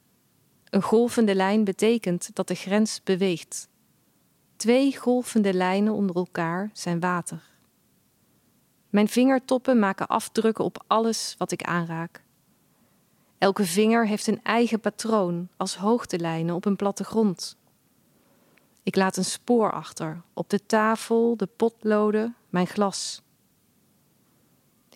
Een 0.69 0.81
golvende 0.81 1.35
lijn 1.35 1.63
betekent 1.63 2.29
dat 2.33 2.47
de 2.47 2.55
grens 2.55 3.01
beweegt. 3.03 3.68
Twee 4.59 4.97
golvende 4.97 5.53
lijnen 5.53 5.93
onder 5.93 6.15
elkaar 6.15 6.69
zijn 6.73 6.99
water. 6.99 7.43
Mijn 8.89 9.07
vingertoppen 9.07 9.79
maken 9.79 10.07
afdrukken 10.07 10.63
op 10.63 10.83
alles 10.87 11.35
wat 11.37 11.51
ik 11.51 11.63
aanraak. 11.63 12.23
Elke 13.37 13.65
vinger 13.65 14.07
heeft 14.07 14.27
een 14.27 14.43
eigen 14.43 14.79
patroon 14.79 15.47
als 15.57 15.75
hoogtelijnen 15.75 16.55
op 16.55 16.65
een 16.65 16.75
plattegrond. 16.75 17.57
Ik 18.83 18.95
laat 18.95 19.17
een 19.17 19.25
spoor 19.25 19.71
achter 19.71 20.21
op 20.33 20.49
de 20.49 20.65
tafel, 20.65 21.37
de 21.37 21.47
potloden, 21.47 22.35
mijn 22.49 22.67
glas. 22.67 23.21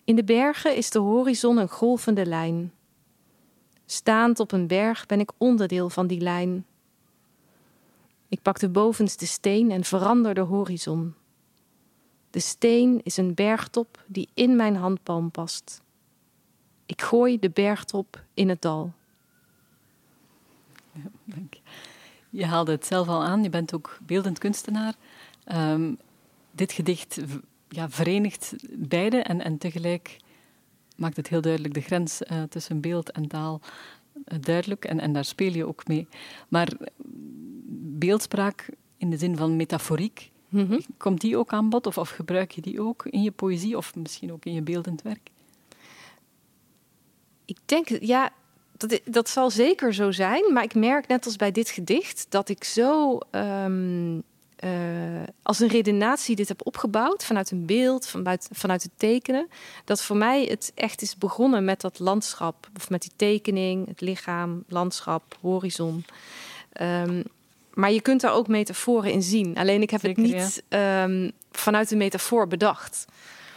In 0.04 0.16
de 0.16 0.24
bergen 0.24 0.76
is 0.76 0.90
de 0.90 0.98
horizon 0.98 1.56
een 1.56 1.68
golvende 1.68 2.26
lijn. 2.26 2.72
Staand 3.86 4.40
op 4.40 4.52
een 4.52 4.66
berg 4.66 5.06
ben 5.06 5.20
ik 5.20 5.32
onderdeel 5.38 5.90
van 5.90 6.06
die 6.06 6.20
lijn. 6.20 6.66
Ik 8.28 8.42
pak 8.42 8.58
de 8.58 8.68
bovenste 8.68 9.26
steen 9.26 9.70
en 9.70 9.84
verander 9.84 10.34
de 10.34 10.40
horizon. 10.40 11.14
De 12.30 12.40
steen 12.40 13.00
is 13.02 13.16
een 13.16 13.34
bergtop 13.34 14.04
die 14.06 14.28
in 14.34 14.56
mijn 14.56 14.76
handpalm 14.76 15.30
past. 15.30 15.82
Ik 16.86 17.02
gooi 17.02 17.38
de 17.38 17.50
bergtop 17.50 18.24
in 18.34 18.48
het 18.48 18.62
dal. 18.62 18.92
Ja, 20.92 21.10
dank 21.24 21.54
je. 22.30 22.46
haalde 22.46 22.72
het 22.72 22.86
zelf 22.86 23.08
al 23.08 23.22
aan, 23.22 23.42
je 23.42 23.50
bent 23.50 23.74
ook 23.74 23.98
beeldend 24.02 24.38
kunstenaar. 24.38 24.94
Um, 25.52 25.98
dit 26.50 26.72
gedicht 26.72 27.20
ja, 27.68 27.90
verenigt 27.90 28.54
beide 28.70 29.22
en, 29.22 29.40
en 29.40 29.58
tegelijk 29.58 30.16
maakt 30.96 31.16
het 31.16 31.28
heel 31.28 31.40
duidelijk 31.40 31.74
de 31.74 31.80
grens 31.80 32.20
uh, 32.22 32.42
tussen 32.42 32.80
beeld 32.80 33.10
en 33.10 33.28
taal 33.28 33.60
uh, 34.14 34.38
duidelijk 34.40 34.84
en, 34.84 35.00
en 35.00 35.12
daar 35.12 35.24
speel 35.24 35.52
je 35.52 35.66
ook 35.66 35.86
mee. 35.86 36.08
Maar 36.48 36.68
beeldspraak 37.98 38.68
in 38.96 39.10
de 39.10 39.16
zin 39.16 39.36
van 39.36 39.56
metaforiek, 39.56 40.30
mm 40.48 40.66
-hmm. 40.66 40.80
komt 40.96 41.20
die 41.20 41.36
ook 41.36 41.52
aan 41.52 41.68
bod 41.68 41.86
of, 41.86 41.98
of 41.98 42.10
gebruik 42.10 42.50
je 42.50 42.60
die 42.60 42.80
ook 42.80 43.06
in 43.06 43.22
je 43.22 43.30
poëzie 43.30 43.76
of 43.76 43.94
misschien 43.94 44.32
ook 44.32 44.44
in 44.44 44.52
je 44.52 44.62
beeldend 44.62 45.02
werk? 45.02 45.30
Ik 47.44 47.58
denk, 47.64 47.88
ja, 47.88 48.32
dat, 48.76 49.00
dat 49.04 49.28
zal 49.28 49.50
zeker 49.50 49.94
zo 49.94 50.10
zijn. 50.10 50.52
Maar 50.52 50.62
ik 50.62 50.74
merk 50.74 51.06
net 51.06 51.24
als 51.24 51.36
bij 51.36 51.52
dit 51.52 51.68
gedicht 51.68 52.26
dat 52.28 52.48
ik 52.48 52.64
zo 52.64 53.18
um, 53.30 54.22
uh, 54.64 55.22
als 55.42 55.60
een 55.60 55.68
redenatie 55.68 56.36
dit 56.36 56.48
heb 56.48 56.66
opgebouwd 56.66 57.24
vanuit 57.24 57.50
een 57.50 57.66
beeld, 57.66 58.06
vanuit, 58.06 58.48
vanuit 58.52 58.82
het 58.82 58.92
tekenen. 58.96 59.48
Dat 59.84 60.02
voor 60.02 60.16
mij 60.16 60.44
het 60.44 60.72
echt 60.74 61.02
is 61.02 61.16
begonnen 61.16 61.64
met 61.64 61.80
dat 61.80 61.98
landschap, 61.98 62.68
of 62.76 62.90
met 62.90 63.02
die 63.02 63.12
tekening, 63.16 63.88
het 63.88 64.00
lichaam, 64.00 64.64
landschap, 64.68 65.38
horizon. 65.40 66.04
Um, 66.80 67.22
maar 67.74 67.92
je 67.92 68.00
kunt 68.00 68.20
daar 68.20 68.32
ook 68.32 68.48
metaforen 68.48 69.12
in 69.12 69.22
zien. 69.22 69.56
Alleen 69.56 69.82
ik 69.82 69.90
heb 69.90 70.02
het 70.02 70.16
niet 70.16 70.62
um, 70.68 71.32
vanuit 71.52 71.90
een 71.90 71.98
metafoor 71.98 72.46
bedacht. 72.48 73.04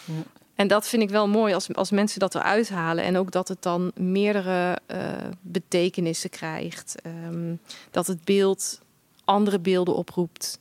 Ja. 0.05 0.13
En 0.55 0.67
dat 0.67 0.87
vind 0.87 1.01
ik 1.01 1.09
wel 1.09 1.27
mooi 1.27 1.53
als, 1.53 1.73
als 1.73 1.91
mensen 1.91 2.19
dat 2.19 2.35
eruit 2.35 2.69
halen. 2.69 3.03
En 3.03 3.17
ook 3.17 3.31
dat 3.31 3.47
het 3.47 3.61
dan 3.61 3.91
meerdere 3.95 4.79
uh, 4.91 4.97
betekenissen 5.41 6.29
krijgt. 6.29 6.95
Um, 7.27 7.59
dat 7.91 8.07
het 8.07 8.23
beeld 8.23 8.81
andere 9.25 9.59
beelden 9.59 9.95
oproept. 9.95 10.59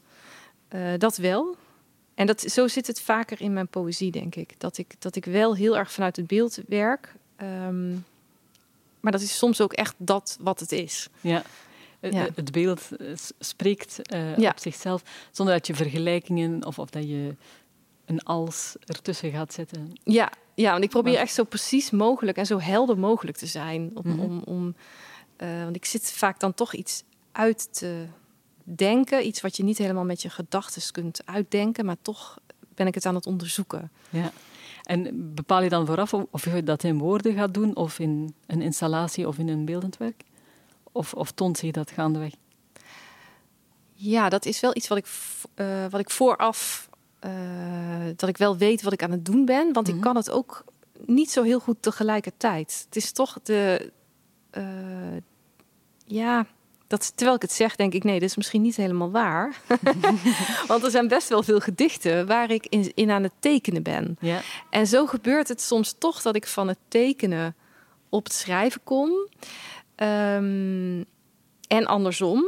Uh, 0.74 0.80
dat 0.98 1.16
wel. 1.16 1.56
En 2.14 2.26
dat, 2.26 2.40
zo 2.40 2.68
zit 2.68 2.86
het 2.86 3.00
vaker 3.00 3.40
in 3.40 3.52
mijn 3.52 3.68
poëzie, 3.68 4.10
denk 4.10 4.34
ik. 4.34 4.54
Dat 4.58 4.78
ik, 4.78 4.94
dat 4.98 5.16
ik 5.16 5.24
wel 5.24 5.56
heel 5.56 5.76
erg 5.76 5.92
vanuit 5.92 6.16
het 6.16 6.26
beeld 6.26 6.58
werk. 6.68 7.14
Um, 7.42 8.04
maar 9.00 9.12
dat 9.12 9.20
is 9.20 9.38
soms 9.38 9.60
ook 9.60 9.72
echt 9.72 9.94
dat 9.96 10.36
wat 10.40 10.60
het 10.60 10.72
is. 10.72 11.08
Ja. 11.20 11.42
Ja. 12.10 12.28
Het 12.34 12.52
beeld 12.52 12.88
spreekt 13.38 14.00
uh, 14.38 14.48
op 14.48 14.58
zichzelf, 14.58 15.02
zonder 15.30 15.54
dat 15.54 15.66
je 15.66 15.74
vergelijkingen 15.74 16.66
of, 16.66 16.78
of 16.78 16.90
dat 16.90 17.02
je 17.02 17.34
een 18.04 18.22
als 18.22 18.76
ertussen 18.84 19.30
gaat 19.30 19.52
zetten. 19.52 19.92
Ja, 20.04 20.32
ja 20.54 20.70
want 20.70 20.84
ik 20.84 20.90
probeer 20.90 21.16
echt 21.16 21.34
zo 21.34 21.44
precies 21.44 21.90
mogelijk 21.90 22.36
en 22.36 22.46
zo 22.46 22.60
helder 22.60 22.98
mogelijk 22.98 23.36
te 23.36 23.46
zijn. 23.46 23.90
Om, 23.94 24.02
mm 24.04 24.12
-hmm. 24.12 24.20
om, 24.20 24.42
om 24.44 24.74
uh, 25.38 25.62
want 25.62 25.76
ik 25.76 25.84
zit 25.84 26.12
vaak 26.12 26.40
dan 26.40 26.54
toch 26.54 26.74
iets 26.74 27.02
uit 27.32 27.68
te 27.78 28.04
denken. 28.62 29.26
Iets 29.26 29.40
wat 29.40 29.56
je 29.56 29.64
niet 29.64 29.78
helemaal 29.78 30.04
met 30.04 30.22
je 30.22 30.30
gedachten 30.30 30.92
kunt 30.92 31.20
uitdenken, 31.24 31.84
maar 31.84 31.96
toch 32.02 32.38
ben 32.74 32.86
ik 32.86 32.94
het 32.94 33.06
aan 33.06 33.14
het 33.14 33.26
onderzoeken. 33.26 33.90
Ja. 34.10 34.32
En 34.82 35.34
bepaal 35.34 35.62
je 35.62 35.68
dan 35.68 35.86
vooraf 35.86 36.14
of 36.14 36.44
je 36.44 36.62
dat 36.62 36.84
in 36.84 36.98
woorden 36.98 37.34
gaat 37.34 37.54
doen, 37.54 37.76
of 37.76 37.98
in 37.98 38.34
een 38.46 38.62
installatie 38.62 39.28
of 39.28 39.38
in 39.38 39.48
een 39.48 39.64
beeldend 39.64 39.96
werk? 39.96 40.22
Of, 40.96 41.14
of 41.14 41.30
toont 41.30 41.58
zich 41.58 41.70
dat 41.70 41.90
gaandeweg? 41.90 42.32
Ja, 43.92 44.28
dat 44.28 44.44
is 44.44 44.60
wel 44.60 44.76
iets 44.76 44.88
wat 44.88 44.98
ik, 44.98 45.06
uh, 45.56 45.86
wat 45.90 46.00
ik 46.00 46.10
vooraf 46.10 46.88
uh, 47.24 47.30
dat 48.16 48.28
ik 48.28 48.36
wel 48.36 48.56
weet 48.56 48.82
wat 48.82 48.92
ik 48.92 49.02
aan 49.02 49.10
het 49.10 49.24
doen 49.24 49.44
ben. 49.44 49.72
Want 49.72 49.74
mm 49.74 49.82
-hmm. 49.82 49.86
ik 49.86 49.94
mhm. 49.94 50.04
kan 50.04 50.16
het 50.16 50.30
ook 50.30 50.64
niet 51.06 51.30
zo 51.30 51.42
heel 51.42 51.60
goed 51.60 51.76
tegelijkertijd. 51.80 52.84
Het 52.84 52.96
is 52.96 53.12
toch 53.12 53.38
de. 53.42 53.92
Uh, 54.52 54.64
ja, 56.06 56.46
Dat, 56.86 57.12
terwijl 57.14 57.36
ik 57.36 57.42
het 57.42 57.52
zeg, 57.52 57.76
denk 57.76 57.92
ik, 57.92 58.04
nee, 58.04 58.20
dit 58.20 58.28
is 58.28 58.36
misschien 58.36 58.62
niet 58.62 58.76
helemaal 58.76 59.10
waar. 59.10 59.60
Want 60.68 60.84
er 60.84 60.90
zijn 60.90 61.08
best 61.08 61.28
wel 61.28 61.42
veel 61.42 61.60
gedichten 61.60 62.26
waar 62.26 62.50
ik 62.50 62.66
in, 62.66 62.92
in 62.94 63.10
aan 63.10 63.22
het 63.22 63.32
tekenen 63.38 63.82
ben. 63.82 64.16
Ja. 64.20 64.40
En 64.70 64.86
zo 64.86 65.06
gebeurt 65.06 65.48
het 65.48 65.60
soms 65.60 65.94
toch 65.98 66.22
dat 66.22 66.36
ik 66.36 66.46
van 66.46 66.68
het 66.68 66.78
tekenen 66.88 67.56
op 68.08 68.24
het 68.24 68.32
schrijven 68.32 68.80
kom. 68.84 69.10
Ehm, 69.96 71.02
en 71.68 71.86
andersom. 71.86 72.44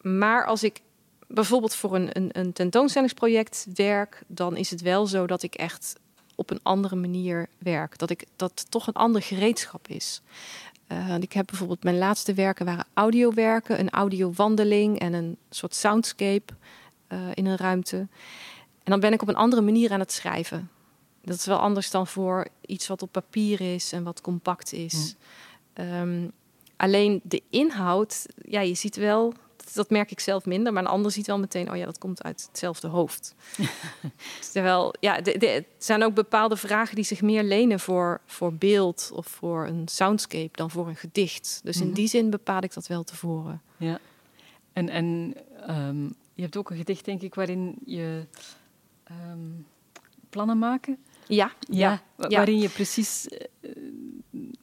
Maar 0.00 0.46
als 0.46 0.62
ik 0.62 0.80
bijvoorbeeld 1.26 1.74
voor 1.74 1.94
een, 1.94 2.08
een, 2.12 2.28
een 2.32 2.52
tentoonstellingsproject 2.52 3.66
werk, 3.74 4.22
dan 4.26 4.56
is 4.56 4.70
het 4.70 4.80
wel 4.80 5.06
zo 5.06 5.26
dat 5.26 5.42
ik 5.42 5.54
echt 5.54 5.94
op 6.34 6.50
een 6.50 6.60
andere 6.62 6.96
manier 6.96 7.48
werk. 7.58 7.98
Dat, 7.98 8.10
ik, 8.10 8.24
dat 8.36 8.66
toch 8.70 8.86
een 8.86 8.94
ander 8.94 9.22
gereedschap 9.22 9.88
is. 9.88 10.22
Uh, 10.92 11.16
ik 11.20 11.32
heb 11.32 11.46
bijvoorbeeld 11.46 11.84
mijn 11.84 11.98
laatste 11.98 12.34
werken 12.34 12.66
waren 12.66 12.86
audiowerken, 12.94 13.80
een 13.80 13.90
audiowandeling 13.90 14.98
en 14.98 15.12
een 15.12 15.36
soort 15.50 15.74
soundscape 15.74 16.52
uh, 17.08 17.18
in 17.34 17.46
een 17.46 17.56
ruimte. 17.56 17.96
En 17.96 18.92
dan 18.92 19.00
ben 19.00 19.12
ik 19.12 19.22
op 19.22 19.28
een 19.28 19.36
andere 19.36 19.62
manier 19.62 19.92
aan 19.92 20.00
het 20.00 20.12
schrijven. 20.12 20.70
Dat 21.22 21.36
is 21.36 21.46
wel 21.46 21.58
anders 21.58 21.90
dan 21.90 22.06
voor 22.06 22.46
iets 22.66 22.86
wat 22.86 23.02
op 23.02 23.12
papier 23.12 23.74
is 23.74 23.92
en 23.92 24.02
wat 24.02 24.20
compact 24.20 24.72
is. 24.72 25.14
Um, 25.80 26.32
alleen 26.76 27.20
de 27.24 27.42
inhoud, 27.50 28.26
ja, 28.42 28.60
je 28.60 28.74
ziet 28.74 28.96
wel 28.96 29.34
dat 29.74 29.90
merk 29.90 30.10
ik 30.10 30.20
zelf 30.20 30.46
minder. 30.46 30.72
Maar 30.72 30.82
een 30.82 30.88
ander 30.88 31.10
ziet 31.10 31.26
wel 31.26 31.38
meteen, 31.38 31.70
oh 31.70 31.76
ja, 31.76 31.84
dat 31.84 31.98
komt 31.98 32.22
uit 32.22 32.46
hetzelfde 32.48 32.88
hoofd. 32.88 33.34
Terwijl, 34.52 34.94
ja, 35.00 35.24
er 35.24 35.64
zijn 35.78 36.04
ook 36.04 36.14
bepaalde 36.14 36.56
vragen 36.56 36.94
die 36.94 37.04
zich 37.04 37.22
meer 37.22 37.42
lenen 37.42 37.80
voor, 37.80 38.20
voor 38.26 38.54
beeld 38.54 39.10
of 39.14 39.26
voor 39.26 39.66
een 39.66 39.88
soundscape 39.88 40.50
dan 40.52 40.70
voor 40.70 40.88
een 40.88 40.96
gedicht. 40.96 41.60
Dus 41.64 41.80
in 41.80 41.86
mhm. 41.86 41.94
die 41.94 42.08
zin 42.08 42.30
bepaal 42.30 42.62
ik 42.62 42.74
dat 42.74 42.86
wel 42.86 43.04
tevoren. 43.04 43.62
Ja. 43.76 43.98
En, 44.72 44.88
en 44.88 45.34
ehm, 45.66 46.04
je 46.34 46.42
hebt 46.42 46.56
ook 46.56 46.70
een 46.70 46.76
gedicht, 46.76 47.04
denk 47.04 47.22
ik, 47.22 47.34
waarin 47.34 47.76
je 47.84 48.26
ehm, 49.04 49.50
plannen 50.30 50.58
maken. 50.58 50.98
Ja, 51.26 51.52
ja, 51.70 52.02
waarin 52.16 52.58
je 52.58 52.68
precies 52.68 53.28
uh, 53.60 53.72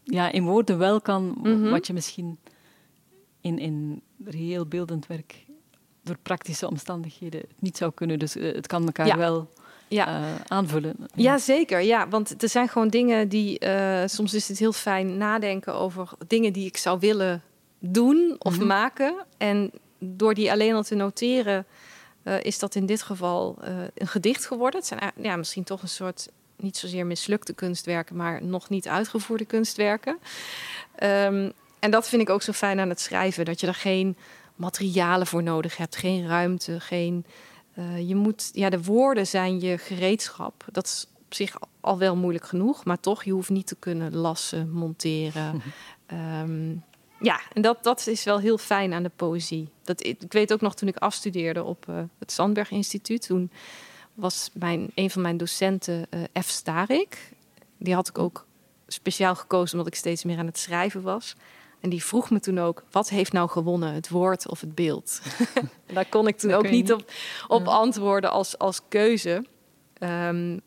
ja, 0.04 0.32
in 0.32 0.44
woorden 0.44 0.78
wel 0.78 1.02
kan 1.02 1.36
mhm. 1.42 1.70
wat 1.70 1.88
je 1.88 1.94
misschien 1.94 2.40
in, 3.42 3.60
in 3.60 4.02
reëel 4.26 4.66
beeldend 4.66 5.08
werk 5.08 5.46
door 6.04 6.18
praktische 6.22 6.68
omstandigheden 6.68 7.42
niet 7.60 7.78
zou 7.78 7.92
kunnen. 7.94 8.20
Dus 8.20 8.36
eh, 8.36 8.54
het 8.54 8.68
kan 8.68 8.86
elkaar 8.86 9.18
wel 9.18 9.50
ja. 9.88 10.20
Uh, 10.20 10.36
aanvullen. 10.48 10.96
Ja, 11.16 11.38
zeker. 11.38 11.82
Ja, 11.82 12.08
want 12.08 12.44
er 12.44 12.50
zijn 12.50 12.70
gewoon 12.70 12.88
dingen 12.88 13.30
die... 13.30 13.66
Uh, 13.66 14.02
soms 14.06 14.34
is 14.34 14.48
het 14.48 14.60
heel 14.60 14.74
fijn 14.74 15.18
nadenken 15.18 15.74
over 15.74 16.10
dingen 16.28 16.54
die 16.54 16.66
ik 16.66 16.78
zou 16.78 17.00
willen 17.00 17.44
doen 17.80 18.36
of 18.40 18.58
mhm. 18.58 18.68
maken. 18.68 19.16
En 19.38 19.72
door 20.00 20.34
die 20.34 20.52
alleen 20.52 20.74
al 20.74 20.84
te 20.84 20.96
noteren... 20.96 21.66
Uh, 22.24 22.44
is 22.44 22.60
dat 22.60 22.76
in 22.76 22.86
dit 22.86 23.02
geval 23.02 23.58
een 23.96 24.08
gedicht 24.08 24.46
geworden. 24.46 24.80
Het 24.80 24.88
zijn 24.88 25.12
ja, 25.16 25.36
misschien 25.36 25.64
toch 25.64 25.82
een 25.82 25.88
soort... 25.88 26.30
niet 26.56 26.78
zozeer 26.78 27.06
mislukte 27.06 27.54
kunstwerken... 27.54 28.16
maar 28.16 28.44
nog 28.44 28.70
niet 28.70 28.88
uitgevoerde 28.88 29.46
kunstwerken. 29.46 30.18
Um, 31.04 31.54
en 31.80 31.92
dat 31.92 32.10
vind 32.10 32.22
ik 32.22 32.30
ook 32.30 32.42
zo 32.42 32.52
fijn 32.52 32.80
aan 32.80 32.90
het 32.90 33.00
schrijven. 33.00 33.46
Dat 33.46 33.60
je 33.60 33.68
er 33.68 33.74
geen 33.74 34.18
materialen 34.56 35.28
voor 35.28 35.44
nodig 35.44 35.78
hebt, 35.78 35.96
geen 35.96 36.28
ruimte, 36.28 36.80
geen. 36.80 37.26
Uh, 37.78 38.08
je 38.08 38.16
moet, 38.16 38.50
ja, 38.54 38.70
de 38.70 38.84
woorden 38.84 39.28
zijn 39.28 39.60
je 39.60 39.78
gereedschap. 39.78 40.66
Dat 40.72 40.86
is 40.86 41.08
op 41.26 41.34
zich 41.34 41.58
al 41.82 41.98
wel 41.98 42.16
moeilijk 42.16 42.46
genoeg, 42.46 42.86
maar 42.86 43.00
toch, 43.00 43.24
je 43.24 43.32
hoeft 43.32 43.50
niet 43.50 43.68
te 43.68 43.76
kunnen 43.76 44.16
lassen, 44.16 44.72
monteren. 44.72 45.62
um, 46.42 46.84
ja, 47.20 47.42
en 47.54 47.62
dat, 47.62 47.84
dat 47.84 48.08
is 48.08 48.24
wel 48.24 48.40
heel 48.40 48.58
fijn 48.58 48.94
aan 48.94 49.04
de 49.04 49.12
poëzie. 49.16 49.70
Dat, 49.84 50.06
ik 50.06 50.34
weet 50.34 50.54
ook 50.54 50.62
nog 50.62 50.76
toen 50.76 50.88
ik 50.88 50.98
afstudeerde 50.98 51.64
op 51.64 51.86
uh, 51.90 51.96
het 52.20 52.32
Sandberg 52.32 52.72
Instituut, 52.72 53.26
toen 53.26 53.52
was 54.14 54.50
mijn, 54.54 54.92
een 54.96 55.10
van 55.10 55.22
mijn 55.22 55.38
docenten 55.38 56.06
uh, 56.10 56.42
F. 56.44 56.50
Starik. 56.50 57.32
Die 57.78 57.94
had 57.94 58.08
ik 58.08 58.18
ook 58.18 58.46
speciaal 58.88 59.36
gekozen 59.36 59.78
omdat 59.78 59.94
ik 59.94 60.00
steeds 60.00 60.24
meer 60.24 60.38
aan 60.38 60.46
het 60.46 60.58
schrijven 60.58 61.02
was. 61.02 61.36
En 61.80 61.90
die 61.90 62.04
vroeg 62.04 62.30
me 62.30 62.40
toen 62.40 62.60
ook, 62.60 62.84
wat 62.92 63.10
heeft 63.10 63.32
nou 63.32 63.50
gewonnen, 63.50 63.94
het 63.94 64.10
woord 64.10 64.50
of 64.50 64.62
het 64.62 64.76
beeld? 64.76 65.22
Daar 65.94 66.10
kon 66.10 66.28
ik 66.28 66.38
toen 66.38 66.54
ook 66.54 66.70
niet 66.70 66.94
op, 66.94 67.12
op 67.48 67.68
antwoorden 67.68 68.32
als, 68.32 68.58
als 68.58 68.82
keuze. 68.88 69.46
Um, 70.00 70.62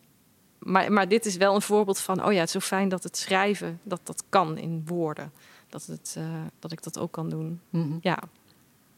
maar, 0.59 0.93
maar 0.93 1.09
dit 1.09 1.27
is 1.27 1.37
wel 1.37 1.55
een 1.55 1.63
voorbeeld 1.63 1.99
van, 1.99 2.25
oh 2.25 2.33
ja, 2.33 2.39
het 2.39 2.47
is 2.47 2.53
zo 2.53 2.61
fijn 2.61 2.89
dat 2.89 3.03
het 3.03 3.17
schrijven, 3.17 3.81
dat 3.83 4.01
dat 4.03 4.25
kan 4.29 4.59
in 4.59 4.83
woorden. 4.87 5.33
Dat, 5.69 5.87
het, 5.87 6.15
uh, 6.19 6.25
dat 6.59 6.73
ik 6.73 6.83
dat 6.83 6.99
ook 6.99 7.13
kan 7.13 7.29
doen. 7.29 7.61
Mm 7.71 7.83
-hmm. 7.83 7.99
Ja. 8.01 8.19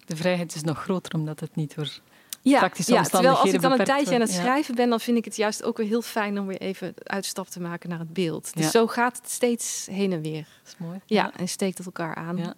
De 0.05 0.17
vrijheid 0.17 0.55
is 0.55 0.63
nog 0.63 0.83
groter 0.83 1.15
omdat 1.15 1.41
het 1.41 1.55
niet 1.55 1.75
door 1.75 2.01
ja, 2.49 2.59
praktische 2.59 2.93
ja, 2.93 3.03
terwijl 3.03 3.37
als 3.37 3.53
ik 3.53 3.61
dan 3.61 3.73
een 3.73 3.85
tijdje 3.85 4.15
aan 4.15 4.21
het 4.21 4.31
schrijven 4.31 4.75
ben, 4.75 4.89
dan 4.89 5.01
vind 5.01 5.17
ik 5.17 5.25
het 5.25 5.37
juist 5.37 5.63
ook 5.63 5.77
weer 5.77 5.87
heel 5.87 6.03
fijn 6.03 6.39
om 6.39 6.47
weer 6.47 6.61
even 6.61 6.95
uitstap 7.03 7.49
te 7.49 7.61
maken 7.61 7.89
naar 7.89 7.99
het 7.99 8.13
beeld. 8.13 8.55
Dus 8.55 8.71
zo 8.71 8.87
gaat 8.87 9.17
het 9.17 9.31
steeds 9.31 9.87
heen 9.91 10.13
en 10.13 10.23
weer. 10.23 10.47
Dat 10.63 10.73
is 10.73 10.75
mooi. 10.79 11.01
Ja, 11.07 11.33
en 11.37 11.49
steekt 11.49 11.77
het 11.79 11.87
elkaar 11.87 12.15
aan. 12.15 12.37
Ja. 12.37 12.55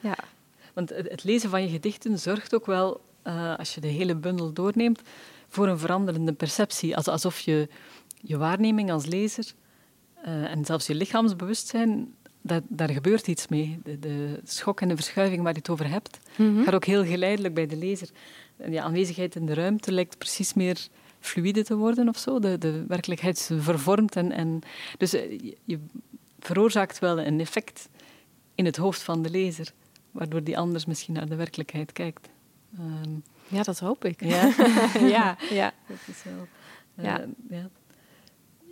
ja. 0.00 0.16
Want 0.72 0.88
het 0.88 1.24
lezen 1.24 1.50
van 1.50 1.62
je 1.62 1.68
gedichten 1.68 2.18
zorgt 2.18 2.54
ook 2.54 2.66
wel, 2.66 3.00
uh, 3.24 3.58
als 3.58 3.74
je 3.74 3.80
de 3.80 3.88
hele 3.88 4.14
bundel 4.14 4.52
doorneemt, 4.52 5.00
voor 5.48 5.68
een 5.68 5.78
veranderende 5.78 6.32
perceptie. 6.32 6.96
Alsof 6.96 7.38
je 7.38 7.68
je 8.20 8.36
waarneming 8.36 8.90
als 8.90 9.06
lezer 9.06 9.54
uh, 10.26 10.50
en 10.50 10.64
zelfs 10.64 10.86
je 10.86 10.94
lichaamsbewustzijn 10.94 12.14
dat, 12.46 12.62
daar 12.68 12.90
gebeurt 12.90 13.26
iets 13.26 13.48
mee. 13.48 13.78
De, 13.84 13.98
de, 13.98 14.40
schok 14.44 14.80
en 14.80 14.88
de 14.88 14.96
verschuiving 14.96 15.42
waar 15.42 15.52
je 15.52 15.58
het 15.58 15.68
over 15.68 15.88
hebt, 15.88 16.18
mm 16.36 16.64
gaat 16.64 16.74
ook 16.74 16.84
heel 16.84 17.04
geleidelijk 17.04 17.54
bij 17.54 17.66
de 17.66 17.76
lezer. 17.76 18.08
Die 18.56 18.82
aanwezigheid 18.82 19.34
in 19.34 19.46
de 19.46 19.54
ruimte 19.54 19.92
lijkt 19.92 20.18
precies 20.18 20.54
meer 20.54 20.88
fluide 21.20 21.64
te 21.64 21.76
worden 21.76 22.08
of 22.08 22.18
zo. 22.18 22.38
De, 22.38 22.58
de 22.58 22.84
werkelijkheid 22.88 23.50
vervormt. 23.58 24.16
En, 24.16 24.32
en, 24.32 24.60
dus 24.98 25.12
eh, 25.12 25.40
je, 25.64 25.78
veroorzaakt 26.40 26.98
wel 26.98 27.20
een 27.20 27.40
effect 27.40 27.88
in 28.54 28.64
het 28.64 28.76
hoofd 28.76 29.02
van 29.02 29.22
de 29.22 29.30
lezer, 29.30 29.72
waardoor 30.10 30.42
die 30.42 30.58
anders 30.58 30.84
misschien 30.86 31.14
naar 31.14 31.28
de 31.28 31.36
werkelijkheid 31.36 31.92
kijkt. 31.92 32.28
Ehm, 32.78 33.10
ja, 33.48 33.62
dat 33.62 33.78
hoop 33.78 34.04
ik. 34.04 34.24
Ja, 34.24 34.52
ja, 35.16 35.36
ja. 35.60 35.72
Dat 35.88 35.98
is 36.06 36.22
wel, 36.22 36.46
uh, 36.98 37.04
ja. 37.04 37.24
ja. 37.48 37.70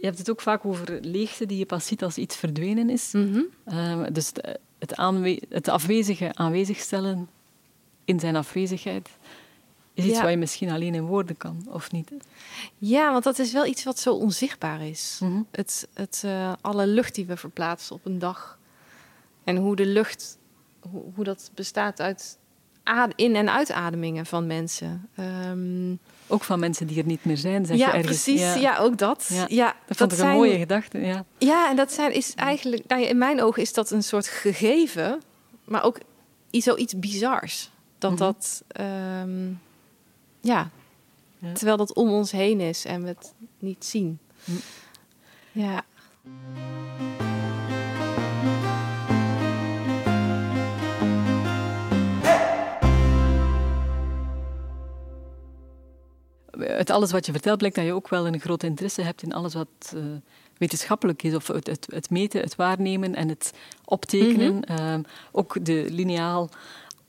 Je 0.01 0.07
hebt 0.07 0.19
het 0.19 0.31
ook 0.31 0.41
vaak 0.41 0.65
over 0.65 0.99
leegte 1.01 1.47
die 1.47 1.59
je 1.59 1.67
pas 1.67 1.87
ziet 1.87 2.03
als 2.03 2.19
iets 2.19 2.37
verdwenen 2.37 2.91
is. 2.91 3.13
Mhm. 3.13 3.41
Ehm, 3.65 4.13
dus 4.13 4.33
het, 4.79 4.97
het, 5.49 5.69
afwezige 5.69 6.35
aanwezig 6.35 6.79
stellen 6.79 7.29
in 8.05 8.21
zijn 8.21 8.37
afwezigheid 8.37 9.09
is 9.95 10.05
iets 10.05 10.21
wat 10.21 10.31
je 10.31 10.37
misschien 10.37 10.71
alleen 10.71 10.95
in 10.95 11.07
woorden 11.07 11.37
kan, 11.37 11.67
of 11.69 11.93
niet? 11.93 12.13
Ja, 12.79 13.13
want 13.13 13.25
dat 13.25 13.39
is 13.39 13.53
wel 13.53 13.67
iets 13.67 13.85
wat 13.85 13.99
zo 13.99 14.15
onzichtbaar 14.15 14.87
is. 14.87 15.19
Mhm. 15.21 15.43
Het, 15.51 15.89
het 15.95 16.23
uh, 16.25 16.53
alle 16.61 16.87
lucht 16.87 17.15
die 17.15 17.27
we 17.27 17.37
verplaatsen 17.37 17.95
op 17.95 18.05
een 18.05 18.19
dag. 18.19 18.59
En 19.45 19.57
hoe 19.57 19.77
de 19.77 19.87
lucht, 19.87 20.39
hoe, 20.81 21.03
hoe 21.15 21.25
dat 21.25 21.51
bestaat 21.55 22.01
uit 22.01 22.39
in- 23.15 23.37
en 23.37 23.51
uitademingen 23.51 24.27
van 24.27 24.47
mensen. 24.47 25.09
Um, 25.49 25.99
ook 26.27 26.45
van 26.45 26.59
mensen 26.59 26.87
die 26.87 26.99
er 26.99 27.07
niet 27.07 27.25
meer 27.25 27.37
zijn, 27.37 27.67
zeg 27.67 27.77
ja, 27.77 27.87
je 27.87 27.93
ergens. 27.93 28.23
Precies, 28.23 28.41
ja, 28.41 28.47
precies. 28.47 28.63
Ja, 28.63 28.79
ook 28.79 28.99
dat. 28.99 29.27
Ja, 29.33 29.45
ja 29.49 29.77
dat 29.87 29.97
vond 29.97 30.13
ik 30.13 30.19
een 30.19 30.29
mooie 30.29 30.59
gedachte. 30.59 30.99
Ja, 30.99 31.25
ja 31.39 31.71
en 31.71 31.77
dat 31.77 31.93
zijn, 31.93 32.13
is 32.13 32.35
eigenlijk... 32.35 32.83
Nou 32.87 33.03
in 33.03 33.19
mijn 33.19 33.43
ogen 33.43 33.63
is 33.63 33.73
dat 33.73 33.91
een 33.91 34.03
soort 34.03 34.27
gegeven, 34.27 35.21
maar 35.65 35.85
ook 35.85 35.99
zoiets 36.51 36.99
bizars. 36.99 37.71
Dat 37.99 38.11
mhm. 38.11 38.21
dat... 38.21 38.63
Um, 38.81 39.61
ja, 40.41 40.71
terwijl 41.53 41.77
dat 41.77 41.95
om 41.95 42.09
ons 42.09 42.31
heen 42.31 42.61
is 42.61 42.85
en 42.85 43.03
we 43.03 43.09
het 43.09 43.35
niet 43.59 43.85
zien. 43.85 44.19
Mhm. 44.45 44.59
Ja. 45.53 45.85
Uit 56.59 56.91
alles 56.91 57.13
wat 57.13 57.27
je 57.27 57.33
vertelt 57.33 57.59
blijkt 57.59 57.77
dat 57.77 57.85
je 57.85 57.93
ook 57.93 58.09
wel 58.09 58.27
een 58.27 58.41
groot 58.41 58.63
interesse 58.63 59.03
hebt 59.03 59.23
in 59.23 59.33
alles 59.33 59.55
wat 59.55 59.93
uh, 59.95 60.03
wetenschappelijk 60.59 61.23
is. 61.23 61.35
Of 61.35 61.47
het, 61.47 61.67
het, 61.67 61.87
het, 61.91 62.11
meten, 62.11 62.41
het 62.41 62.57
waarnemen 62.57 63.15
en 63.15 63.29
het 63.29 63.53
optekenen. 63.85 64.55
Mhm. 64.55 64.63
Ehm, 64.63 65.03
ook 65.33 65.65
de 65.65 65.87
lineaal 65.91 66.51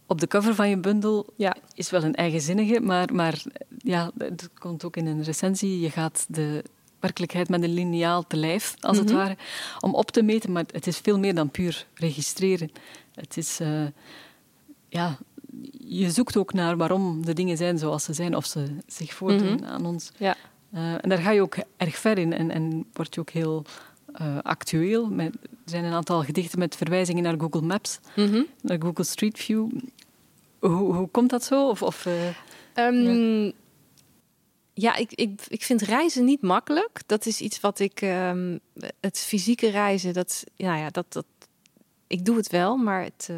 op 0.08 0.20
de 0.20 0.28
cover 0.28 0.56
van 0.56 0.70
je 0.70 0.78
bundel 0.78 1.34
ja. 1.36 1.56
is 1.74 1.90
wel 1.90 2.04
een 2.04 2.16
eigenzinnige, 2.16 2.80
maar, 2.80 3.14
maar 3.14 3.44
ja, 3.78 4.12
het 4.18 4.50
komt 4.60 4.84
ook 4.84 4.98
in 4.98 5.06
een 5.06 5.24
recensie. 5.24 5.80
Je 5.80 5.90
gaat 5.90 6.26
de 6.28 6.64
werkelijkheid 7.00 7.50
met 7.50 7.64
een 7.64 7.74
lineaal 7.74 8.28
te 8.28 8.38
lijf, 8.38 8.76
als 8.80 8.98
het 8.98 9.08
mhm. 9.08 9.16
ware, 9.16 9.38
om 9.80 9.96
op 9.96 10.12
te 10.12 10.22
meten. 10.22 10.52
Maar 10.52 10.66
het 10.72 10.88
is 10.88 10.98
veel 10.98 11.20
meer 11.20 11.36
dan 11.36 11.50
puur 11.50 11.88
registreren. 11.94 12.72
Het 13.14 13.38
is... 13.38 13.62
Uh, 13.62 13.86
ja, 14.90 15.18
je 15.88 16.12
zoekt 16.12 16.38
ook 16.38 16.54
naar 16.54 16.78
waarom 16.78 17.26
de 17.26 17.34
dingen 17.34 17.58
zijn 17.58 17.78
zoals 17.78 18.04
ze 18.04 18.14
zijn, 18.14 18.36
of 18.36 18.46
ze 18.46 18.66
zich 18.88 19.14
voordoen 19.14 19.54
mhm. 19.56 19.66
aan 19.66 19.86
ons. 19.86 20.12
Ja. 20.18 20.36
Uh, 20.74 20.92
en 20.92 21.10
daar 21.10 21.18
ga 21.18 21.32
je 21.32 21.42
ook 21.42 21.56
erg 21.78 21.96
ver 21.98 22.18
in 22.18 22.34
en, 22.34 22.52
en 22.52 22.86
word 22.94 23.14
je 23.16 23.22
ook 23.22 23.30
heel 23.30 23.66
uh, 24.22 24.38
actueel 24.42 25.08
met 25.10 25.36
zijn 25.66 25.84
een 25.84 25.94
aantal 25.94 26.24
gedichten 26.24 26.60
met 26.60 26.76
verwijzingen 26.76 27.24
naar 27.24 27.40
Google 27.40 27.62
Maps, 27.62 28.00
Mhm. 28.16 28.42
naar 28.62 28.82
Google 28.82 29.04
Street 29.04 29.40
View. 29.40 29.70
Hoe, 30.60 30.94
hoe 30.96 31.08
komt 31.08 31.30
dat 31.30 31.44
zo? 31.44 31.70
Of, 31.70 31.82
of, 31.82 32.06
eh, 32.06 32.14
Ehm, 32.74 33.52
ja, 34.74 34.96
ik, 34.96 35.12
ik, 35.14 35.42
ik 35.48 35.64
vind 35.64 35.82
reizen 35.82 36.26
niet 36.26 36.42
makkelijk. 36.42 37.02
Dat 37.06 37.26
is 37.26 37.42
iets 37.42 37.60
wat 37.60 37.80
ik. 37.80 38.02
ehm, 38.02 38.58
het 39.00 39.20
fysieke 39.20 39.70
reizen, 39.70 40.14
dat, 40.14 40.44
ja, 40.56 40.78
ja, 40.78 40.90
dat, 40.90 41.14
dat. 41.14 41.26
Ik 42.08 42.26
doe 42.26 42.38
het 42.38 42.50
wel, 42.50 42.78
maar 42.78 43.04
het. 43.04 43.30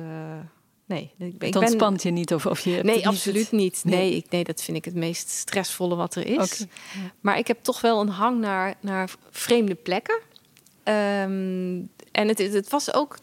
Nee, 0.88 1.12
ik, 1.18 1.38
ben- 1.38 1.48
het 1.48 1.58
ontspant 1.58 2.04
je 2.04 2.10
niet? 2.12 2.34
Of, 2.34 2.46
of 2.46 2.60
je 2.60 2.80
Nee, 2.84 2.96
niet 2.96 3.06
absoluut 3.06 3.52
niet. 3.52 3.82
Nee. 3.84 4.00
Nee, 4.00 4.16
ik, 4.16 4.26
nee, 4.30 4.44
dat 4.44 4.62
vind 4.62 4.78
ik 4.78 4.86
het 4.86 4.96
meest 4.96 5.30
stressvolle 5.30 5.96
wat 5.96 6.16
er 6.16 6.26
is. 6.26 6.66
Maar 7.20 7.38
ik 7.38 7.48
heb 7.48 7.64
toch 7.64 7.82
wel 7.82 8.02
een 8.02 8.10
hang 8.10 8.40
naar, 8.40 8.76
naar 8.80 9.10
vreemde 9.30 9.76
plekken. 9.76 10.20
Ehm, 10.84 11.82
en 12.12 12.28
het, 12.28 12.38
het 12.38 12.70
was 12.70 12.94
ook 12.94 13.18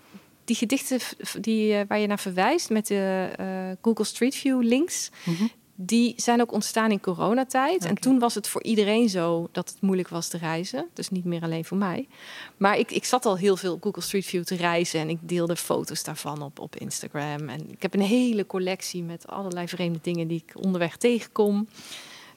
die 0.45 0.57
gedichten 0.57 0.99
die, 1.41 1.75
eh, 1.75 1.81
waar 1.89 1.99
je 1.99 2.07
naar 2.07 2.19
verwijst 2.19 2.71
met 2.71 2.87
de 2.87 3.31
eh, 3.37 3.47
Google 3.83 4.05
Street 4.05 4.35
View 4.35 4.63
links. 4.63 5.11
Mhm. 5.25 5.45
Die 5.75 6.15
zijn 6.17 6.41
ook 6.41 6.53
ontstaan 6.53 6.91
in 6.91 7.01
coronatijd. 7.01 7.85
En 7.85 7.95
toen 7.95 8.19
was 8.19 8.35
het 8.35 8.49
voor 8.49 8.63
iedereen 8.63 9.09
zo 9.09 9.49
dat 9.53 9.69
het 9.69 9.81
moeilijk 9.81 10.09
was 10.09 10.29
te 10.29 10.39
reizen. 10.39 10.89
Dus 10.93 11.11
niet 11.11 11.25
meer 11.25 11.43
alleen 11.43 11.65
voor 11.65 11.77
mij. 11.77 12.09
Maar 12.57 12.79
ik, 12.79 12.91
ik 12.91 13.05
zat 13.05 13.27
al 13.27 13.37
heel 13.37 13.57
veel 13.57 13.73
op 13.73 13.83
Google 13.83 14.03
Street 14.03 14.25
View 14.25 14.45
te 14.45 14.57
reizen. 14.57 15.01
En 15.01 15.09
ik 15.09 15.19
deelde 15.21 15.57
foto's 15.57 16.05
daarvan 16.05 16.43
op, 16.43 16.59
op 16.59 16.77
Instagram. 16.77 17.49
En 17.49 17.71
ik 17.71 17.83
heb 17.83 17.95
een 17.95 18.01
hele 18.01 18.47
collectie 18.47 19.03
met 19.03 19.27
allerlei 19.27 19.69
vreemde 19.69 19.99
dingen 20.03 20.29
die 20.29 20.45
ik 20.47 20.65
onderweg 20.65 20.97
tegenkom. 20.97 21.69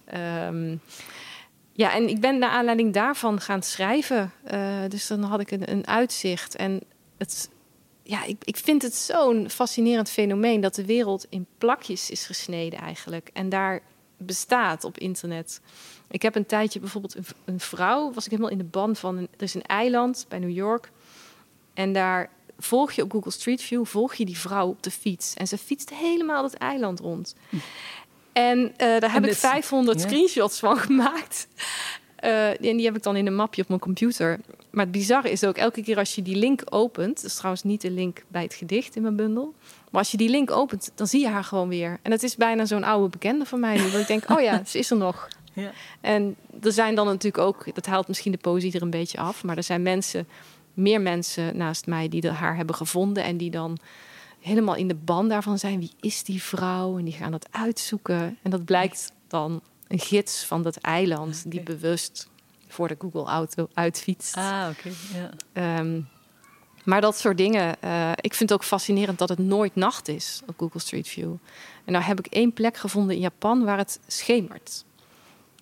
Ehm, 0.05 0.75
ja, 1.73 1.93
en 1.93 2.09
ik 2.09 2.19
ben 2.19 2.37
naar 2.37 2.49
aanleiding 2.49 2.93
daarvan 2.93 3.41
gaan 3.41 3.63
schrijven. 3.63 4.31
Eh, 4.43 4.79
dus 4.87 5.07
dan 5.07 5.23
had 5.23 5.39
ik 5.39 5.51
een, 5.51 5.71
een 5.71 5.87
uitzicht. 5.87 6.55
En 6.55 6.81
het, 7.17 7.49
ja, 8.07 8.23
ik, 8.23 8.37
ik 8.43 8.57
vind 8.57 8.81
het 8.81 8.95
zo'n 8.95 9.49
fascinerend 9.49 10.09
fenomeen 10.09 10.61
dat 10.61 10.75
de 10.75 10.85
wereld 10.85 11.25
in 11.29 11.45
plakjes 11.57 12.09
is 12.09 12.25
gesneden 12.25 12.79
eigenlijk. 12.79 13.29
En 13.33 13.49
daar 13.49 13.81
bestaat 14.17 14.83
op 14.83 14.97
internet. 14.97 15.61
Ik 16.09 16.21
heb 16.21 16.35
een 16.35 16.45
tijdje 16.45 16.79
bijvoorbeeld 16.79 17.15
een, 17.15 17.25
een 17.45 17.59
vrouw, 17.59 18.13
was 18.13 18.25
ik 18.25 18.31
helemaal 18.31 18.51
in 18.51 18.57
de 18.57 18.63
ban 18.63 18.95
van. 18.95 19.17
Een, 19.17 19.27
er 19.37 19.43
is 19.43 19.53
een 19.53 19.61
eiland 19.61 20.25
bij 20.27 20.39
New 20.39 20.55
York. 20.55 20.91
En 21.73 21.93
daar 21.93 22.29
volg 22.59 22.91
je 22.91 23.03
op 23.03 23.11
Google 23.11 23.31
Street 23.31 23.61
View, 23.61 23.85
volg 23.85 24.13
je 24.13 24.25
die 24.25 24.37
vrouw 24.37 24.67
op 24.67 24.83
de 24.83 24.91
fiets. 24.91 25.33
En 25.33 25.47
ze 25.47 25.57
fietst 25.57 25.89
helemaal 25.89 26.43
het 26.43 26.53
eiland 26.53 26.99
rond. 26.99 27.35
En 28.33 28.73
eh, 28.77 28.99
daar 28.99 29.11
heb 29.13 29.23
ik 29.23 29.29
dit- 29.29 29.37
500 29.37 30.01
ja. 30.01 30.07
screenshots 30.07 30.59
van 30.59 30.77
gemaakt. 30.87 31.47
Eh, 32.15 32.49
en 32.49 32.77
die 32.77 32.85
heb 32.85 32.95
ik 32.95 33.03
dan 33.03 33.15
in 33.15 33.27
een 33.27 33.35
mapje 33.35 33.61
op 33.61 33.67
mijn 33.67 33.79
computer. 33.79 34.39
Maar 34.77 34.85
het 34.85 34.95
bizarre 34.95 35.31
is 35.31 35.43
ook, 35.43 35.57
elke 35.57 35.83
keer 35.83 35.97
als 35.97 36.15
je 36.15 36.21
die 36.21 36.35
link 36.35 36.61
opent... 36.69 37.15
dat 37.15 37.23
is 37.23 37.35
trouwens 37.35 37.63
niet 37.63 37.81
de 37.81 37.91
link 37.91 38.23
bij 38.27 38.43
het 38.43 38.53
gedicht 38.53 38.95
in 38.95 39.01
mijn 39.01 39.15
bundel... 39.15 39.53
maar 39.91 40.01
als 40.01 40.11
je 40.11 40.17
die 40.17 40.29
link 40.29 40.51
opent, 40.51 40.91
dan 40.95 41.07
zie 41.07 41.21
je 41.21 41.27
haar 41.27 41.43
gewoon 41.43 41.67
weer. 41.67 41.99
En 42.01 42.11
het 42.11 42.23
is 42.23 42.35
bijna 42.35 42.65
zo'n 42.65 42.83
oude 42.83 43.09
bekende 43.09 43.45
van 43.45 43.59
mij 43.59 43.77
nu... 43.77 43.83
ik 43.83 44.07
denk, 44.07 44.29
oh 44.29 44.41
ja, 44.41 44.63
ze 44.65 44.77
is 44.77 44.91
er 44.91 44.97
nog. 44.97 45.27
Ja. 45.53 45.71
En 46.01 46.35
er 46.61 46.71
zijn 46.71 46.95
dan 46.95 47.05
natuurlijk 47.05 47.43
ook... 47.43 47.75
dat 47.75 47.85
haalt 47.85 48.07
misschien 48.07 48.31
de 48.31 48.37
poëzie 48.37 48.73
er 48.73 48.81
een 48.81 48.89
beetje 48.89 49.17
af... 49.17 49.43
maar 49.43 49.57
er 49.57 49.63
zijn 49.63 49.81
mensen, 49.81 50.27
meer 50.73 51.01
mensen 51.01 51.57
naast 51.57 51.85
mij... 51.85 52.09
die 52.09 52.21
de- 52.21 52.31
haar 52.31 52.55
hebben 52.55 52.75
gevonden 52.75 53.23
en 53.23 53.37
die 53.37 53.51
dan 53.51 53.77
helemaal 54.39 54.75
in 54.75 54.87
de 54.87 54.95
ban 54.95 55.27
daarvan 55.27 55.59
zijn. 55.59 55.79
Wie 55.79 55.93
is 55.99 56.23
die 56.23 56.43
vrouw? 56.43 56.97
En 56.97 57.05
die 57.05 57.13
gaan 57.13 57.31
dat 57.31 57.47
uitzoeken. 57.51 58.37
En 58.41 58.51
dat 58.51 58.65
blijkt 58.65 59.11
dan 59.27 59.61
een 59.87 59.99
gids 59.99 60.43
van 60.43 60.61
dat 60.61 60.77
eiland... 60.77 61.43
die 61.51 61.61
bewust 61.61 62.29
voor 62.77 62.87
de 62.87 62.95
Google-auto 62.99 63.67
uitfietst. 63.73 64.35
Ah, 64.35 64.67
oké. 64.71 64.89
Ja. 65.13 65.29
Ehm, 65.53 66.01
maar 66.83 67.01
dat 67.01 67.17
soort 67.17 67.37
dingen. 67.37 67.81
eh, 67.81 68.11
ik 68.15 68.33
vind 68.33 68.49
het 68.49 68.59
ook 68.59 68.63
fascinerend 68.63 69.17
dat 69.17 69.29
het 69.29 69.39
nooit 69.39 69.75
nacht 69.75 70.07
is 70.07 70.41
op 70.47 70.53
Google 70.57 70.79
Street 70.79 71.07
View. 71.07 71.33
En 71.85 71.91
nou 71.93 72.03
heb 72.03 72.19
ik 72.19 72.25
één 72.27 72.53
plek 72.53 72.77
gevonden 72.77 73.15
in 73.15 73.21
Japan 73.21 73.63
waar 73.63 73.77
het 73.77 73.99
schemert. 74.07 74.85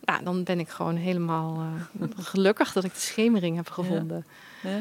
Nou, 0.05 0.23
dan 0.23 0.43
ben 0.43 0.59
ik 0.59 0.69
gewoon 0.69 0.95
helemaal 0.95 1.65
eh, 2.01 2.07
gelukkig 2.17 2.73
dat 2.73 2.83
ik 2.83 2.93
de 2.93 2.99
schemering 2.99 3.55
heb 3.55 3.69
gevonden. 3.69 4.25
Ja. 4.63 4.79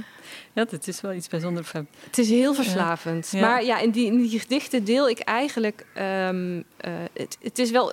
ja, 0.52 0.66
het 0.70 0.88
is 0.88 1.00
wel 1.00 1.12
iets 1.12 1.28
bijzonders. 1.28 1.72
Het 1.72 2.18
is 2.18 2.28
heel 2.28 2.54
verslavend. 2.54 3.30
Ja. 3.30 3.40
Maar 3.40 3.64
ja, 3.64 3.78
in 3.78 3.90
die, 3.90 4.06
in 4.06 4.16
die 4.16 4.40
gedichten 4.40 4.84
deel 4.84 5.08
ik 5.08 5.18
eigenlijk. 5.18 5.86
ehm, 5.94 6.62
eh, 6.76 6.92
het, 7.12 7.38
het 7.42 7.58
is 7.58 7.70
wel 7.70 7.92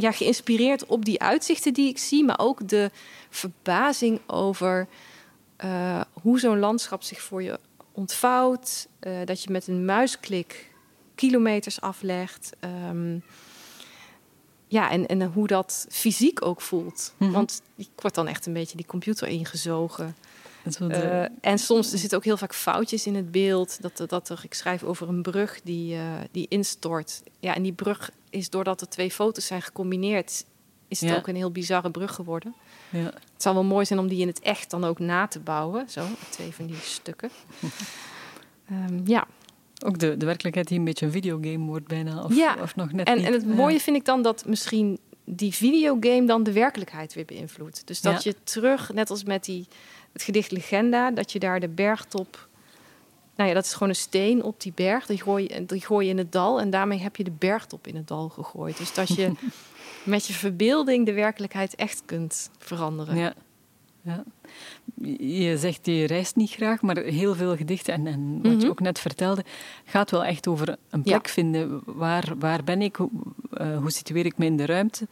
ja, 0.00 0.12
geïnspireerd 0.12 0.86
op 0.86 1.04
die 1.04 1.22
uitzichten 1.22 1.74
die 1.74 1.88
ik 1.88 1.98
zie, 1.98 2.24
maar 2.24 2.38
ook 2.38 2.68
de 2.68 2.90
verbazing 3.30 4.20
over 4.26 4.86
eh, 5.56 6.00
hoe 6.22 6.40
zo'n 6.40 6.58
landschap 6.58 7.02
zich 7.02 7.20
voor 7.20 7.42
je 7.42 7.58
ontvouwt. 7.92 8.88
eh, 8.98 9.12
dat 9.24 9.42
je 9.42 9.50
met 9.50 9.66
een 9.66 9.84
muisklik 9.84 10.74
kilometers 11.14 11.80
aflegt. 11.80 12.52
Ehm, 12.60 13.18
ja, 14.66 14.90
en, 14.90 15.06
en 15.06 15.22
hoe 15.22 15.46
dat 15.46 15.86
fysiek 15.90 16.44
ook 16.44 16.60
voelt. 16.60 17.14
Mhm. 17.16 17.30
Want 17.30 17.62
ik 17.76 17.88
word 17.96 18.14
dan 18.14 18.28
echt 18.28 18.46
een 18.46 18.52
beetje 18.52 18.76
die 18.76 18.86
computer 18.86 19.28
ingezogen. 19.28 20.16
Eh, 20.78 21.22
en 21.40 21.58
soms 21.58 21.92
er 21.92 21.98
zitten 21.98 22.18
ook 22.18 22.24
heel 22.24 22.36
vaak 22.36 22.54
foutjes 22.54 23.06
in 23.06 23.14
het 23.14 23.30
beeld. 23.30 23.78
Dat, 23.82 24.08
dat 24.10 24.28
er, 24.28 24.40
ik 24.44 24.54
schrijf 24.54 24.82
over 24.82 25.08
een 25.08 25.22
brug 25.22 25.60
die, 25.64 25.94
eh, 25.94 26.02
die 26.30 26.46
instort. 26.48 27.22
Ja, 27.40 27.54
en 27.54 27.62
die 27.62 27.72
brug 27.72 28.10
is 28.30 28.50
doordat 28.50 28.80
er 28.80 28.88
twee 28.88 29.10
foto's 29.10 29.46
zijn 29.46 29.62
gecombineerd, 29.62 30.44
is 30.88 31.00
het 31.00 31.10
Ja. 31.10 31.16
ook 31.16 31.26
een 31.28 31.36
heel 31.36 31.50
bizarre 31.50 31.90
brug 31.90 32.14
geworden. 32.14 32.54
ja. 32.90 32.98
Het 33.04 33.42
zou 33.42 33.54
wel 33.54 33.64
mooi 33.64 33.84
zijn 33.86 33.98
om 33.98 34.08
die 34.08 34.20
in 34.20 34.26
het 34.26 34.40
echt 34.40 34.70
dan 34.70 34.84
ook 34.84 34.98
na 34.98 35.26
te 35.26 35.40
bouwen. 35.40 35.88
Zo, 35.90 36.06
twee 36.30 36.52
van 36.54 36.66
die 36.66 36.76
stukken. 36.76 37.30
Ehm, 38.68 39.00
ja. 39.04 39.26
Ook 39.84 39.98
de, 39.98 40.16
de 40.16 40.26
werkelijkheid 40.26 40.68
die 40.68 40.78
een 40.78 40.84
beetje 40.84 41.06
een 41.06 41.12
videogame 41.12 41.64
wordt 41.66 41.86
bijna. 41.86 42.22
Of, 42.24 42.36
Ja. 42.36 42.56
of 42.62 42.76
nog 42.76 42.92
net 42.92 43.06
En, 43.06 43.16
niet. 43.16 43.26
en 43.26 43.32
het 43.32 43.46
mooie 43.46 43.80
vind 43.80 43.96
ik 43.96 44.04
dan 44.04 44.22
dat 44.22 44.46
misschien 44.46 44.98
die 45.24 45.54
videogame 45.54 46.26
dan 46.26 46.42
de 46.42 46.52
werkelijkheid 46.52 47.14
weer 47.14 47.24
beïnvloedt. 47.24 47.86
Dus 47.86 48.00
dat 48.00 48.22
Ja. 48.22 48.30
je 48.30 48.36
terug, 48.44 48.92
net 48.92 49.10
als 49.10 49.24
met 49.24 49.44
die, 49.44 49.66
het 50.16 50.24
gedicht 50.24 50.50
Legenda, 50.50 51.10
dat 51.10 51.32
je 51.32 51.38
daar 51.38 51.60
de 51.60 51.68
bergtop... 51.68 52.48
Nou 53.36 53.48
ja, 53.48 53.54
dat 53.54 53.64
is 53.64 53.72
gewoon 53.72 53.88
een 53.88 53.94
steen 53.94 54.42
op 54.42 54.60
die 54.60 54.72
berg. 54.74 55.06
Die 55.06 55.22
gooi, 55.22 55.44
je- 55.48 55.66
die 55.66 55.80
gooi 55.80 56.04
je 56.06 56.10
in 56.12 56.18
het 56.18 56.32
dal 56.32 56.60
en 56.60 56.70
daarmee 56.70 56.98
heb 56.98 57.16
je 57.16 57.24
de 57.24 57.30
bergtop 57.38 57.86
in 57.86 57.96
het 57.96 58.08
dal 58.08 58.28
gegooid. 58.28 58.78
Dus 58.78 58.94
dat 58.94 59.08
je 59.08 59.32
met 60.04 60.26
je 60.26 60.32
verbeelding 60.32 61.06
de 61.06 61.12
werkelijkheid 61.12 61.74
echt 61.74 62.02
kunt 62.04 62.50
veranderen. 62.58 63.16
Ja. 63.16 63.34
ja. 64.02 64.24
Je 65.18 65.58
zegt 65.58 65.86
je 65.86 66.06
reist 66.06 66.36
niet 66.36 66.50
graag, 66.50 66.82
maar 66.82 66.96
heel 66.96 67.34
veel 67.34 67.56
gedichten, 67.56 67.94
en, 67.94 68.06
en 68.06 68.34
wat 68.42 68.50
je 68.52 68.56
Mhm. 68.58 68.66
ook 68.68 68.80
net 68.80 68.98
vertelde, 68.98 69.44
gaat 69.84 70.10
wel 70.10 70.24
echt 70.24 70.46
over 70.46 70.76
een 70.90 71.02
plek 71.02 71.28
vinden. 71.28 71.80
Waar, 71.84 72.32
waar 72.38 72.64
ben 72.64 72.82
ik? 72.82 72.96
Hoe, 72.96 73.10
eh, 73.52 73.78
hoe 73.78 73.90
situeer 73.90 74.26
ik 74.26 74.38
me 74.38 74.44
in 74.44 74.56
de 74.56 74.66
ruimte? 74.66 75.08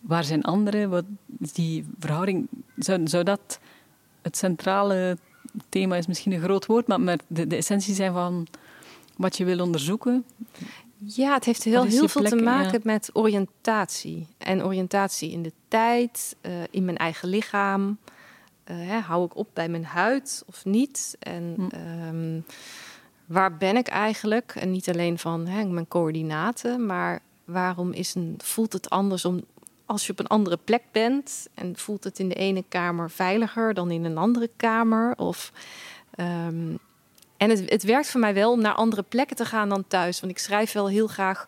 Waar 0.00 0.24
zijn 0.24 0.42
anderen? 0.42 0.90
Wat 0.90 1.04
is 1.40 1.52
die 1.52 1.84
verhouding? 1.98 2.48
Zou, 2.76 3.00
zou 3.08 3.24
dat 3.24 3.58
het 4.24 4.36
centrale 4.36 5.18
thema 5.68 5.96
is 5.96 6.06
misschien 6.06 6.32
een 6.32 6.40
groot 6.42 6.66
woord, 6.66 6.86
maar, 6.86 7.00
maar 7.00 7.18
de, 7.26 7.46
de 7.46 7.56
essentie 7.56 7.94
zijn 7.94 8.12
van 8.12 8.46
wat 9.16 9.36
je 9.36 9.44
wil 9.44 9.60
onderzoeken? 9.60 10.24
Ja, 10.96 11.34
het 11.34 11.44
heeft 11.44 11.64
heel, 11.64 11.86
veel 12.08 12.22
te 12.22 12.36
maken 12.36 12.72
Ja. 12.72 12.78
met 12.82 13.10
oriëntatie. 13.12 14.26
En 14.38 14.64
oriëntatie 14.64 15.30
in 15.30 15.42
de 15.42 15.52
tijd, 15.68 16.36
eh, 16.40 16.52
in 16.70 16.84
mijn 16.84 16.96
eigen 16.96 17.28
lichaam. 17.28 17.98
Eh, 18.64 18.76
hè, 18.76 18.98
hou 18.98 19.24
ik 19.24 19.36
op 19.36 19.48
bij 19.52 19.68
mijn 19.68 19.84
huid 19.84 20.42
of 20.46 20.64
niet? 20.64 21.16
En 21.18 21.54
Hm. 21.56 21.66
ehm, 21.68 22.40
waar 23.26 23.56
ben 23.56 23.76
ik 23.76 23.88
eigenlijk? 23.88 24.52
En 24.56 24.70
niet 24.70 24.88
alleen 24.88 25.18
van 25.18 25.46
hè, 25.46 25.64
mijn 25.64 25.88
coördinaten, 25.88 26.86
maar 26.86 27.20
waarom 27.44 27.92
is 27.92 28.14
een, 28.14 28.34
voelt 28.38 28.72
het 28.72 28.90
anders 28.90 29.24
om 29.24 29.44
als 29.94 30.06
je 30.06 30.12
op 30.12 30.18
een 30.18 30.26
andere 30.26 30.58
plek 30.64 30.82
bent 30.92 31.46
en 31.54 31.76
voelt 31.76 32.04
het 32.04 32.18
in 32.18 32.28
de 32.28 32.34
ene 32.34 32.64
kamer 32.68 33.10
veiliger 33.10 33.74
dan 33.74 33.90
in 33.90 34.04
een 34.04 34.18
andere 34.18 34.50
kamer? 34.56 35.14
Of 35.16 35.52
ehm, 36.14 36.76
en 37.36 37.50
het, 37.50 37.70
het 37.70 37.82
werkt 37.82 38.10
voor 38.10 38.20
mij 38.20 38.34
wel 38.34 38.52
om 38.52 38.60
naar 38.60 38.74
andere 38.74 39.02
plekken 39.02 39.36
te 39.36 39.44
gaan 39.44 39.68
dan 39.68 39.84
thuis. 39.88 40.20
Want 40.20 40.32
ik 40.32 40.38
schrijf 40.38 40.72
wel 40.72 40.88
heel 40.88 41.06
graag 41.06 41.46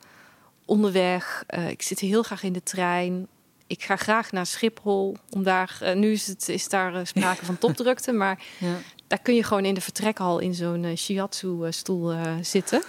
onderweg. 0.65 1.45
Eh, 1.47 1.69
ik 1.71 1.83
zit 1.83 1.99
heel 1.99 2.23
graag 2.23 2.43
in 2.43 2.53
de 2.53 2.63
trein. 2.63 3.27
Ik 3.67 3.83
ga 3.83 3.97
graag 3.97 4.33
naar 4.33 4.47
Schiphol. 4.47 5.17
Om 5.31 5.43
daar, 5.43 5.79
eh, 5.81 5.95
nu 5.95 6.13
is, 6.13 6.27
het, 6.27 6.49
is 6.49 6.69
daar 6.69 6.95
eh, 6.95 7.05
sprake 7.05 7.45
van 7.45 7.59
topdrukte. 7.65 8.13
Maar 8.13 8.43
Ja. 8.59 8.75
daar 9.07 9.21
kun 9.23 9.35
je 9.35 9.43
gewoon 9.43 9.65
in 9.65 9.75
de 9.75 9.81
vertrekhal 9.81 10.39
in 10.39 10.55
zo'n 10.55 10.97
shiatsu-stoel 10.97 12.15
zitten. 12.41 12.83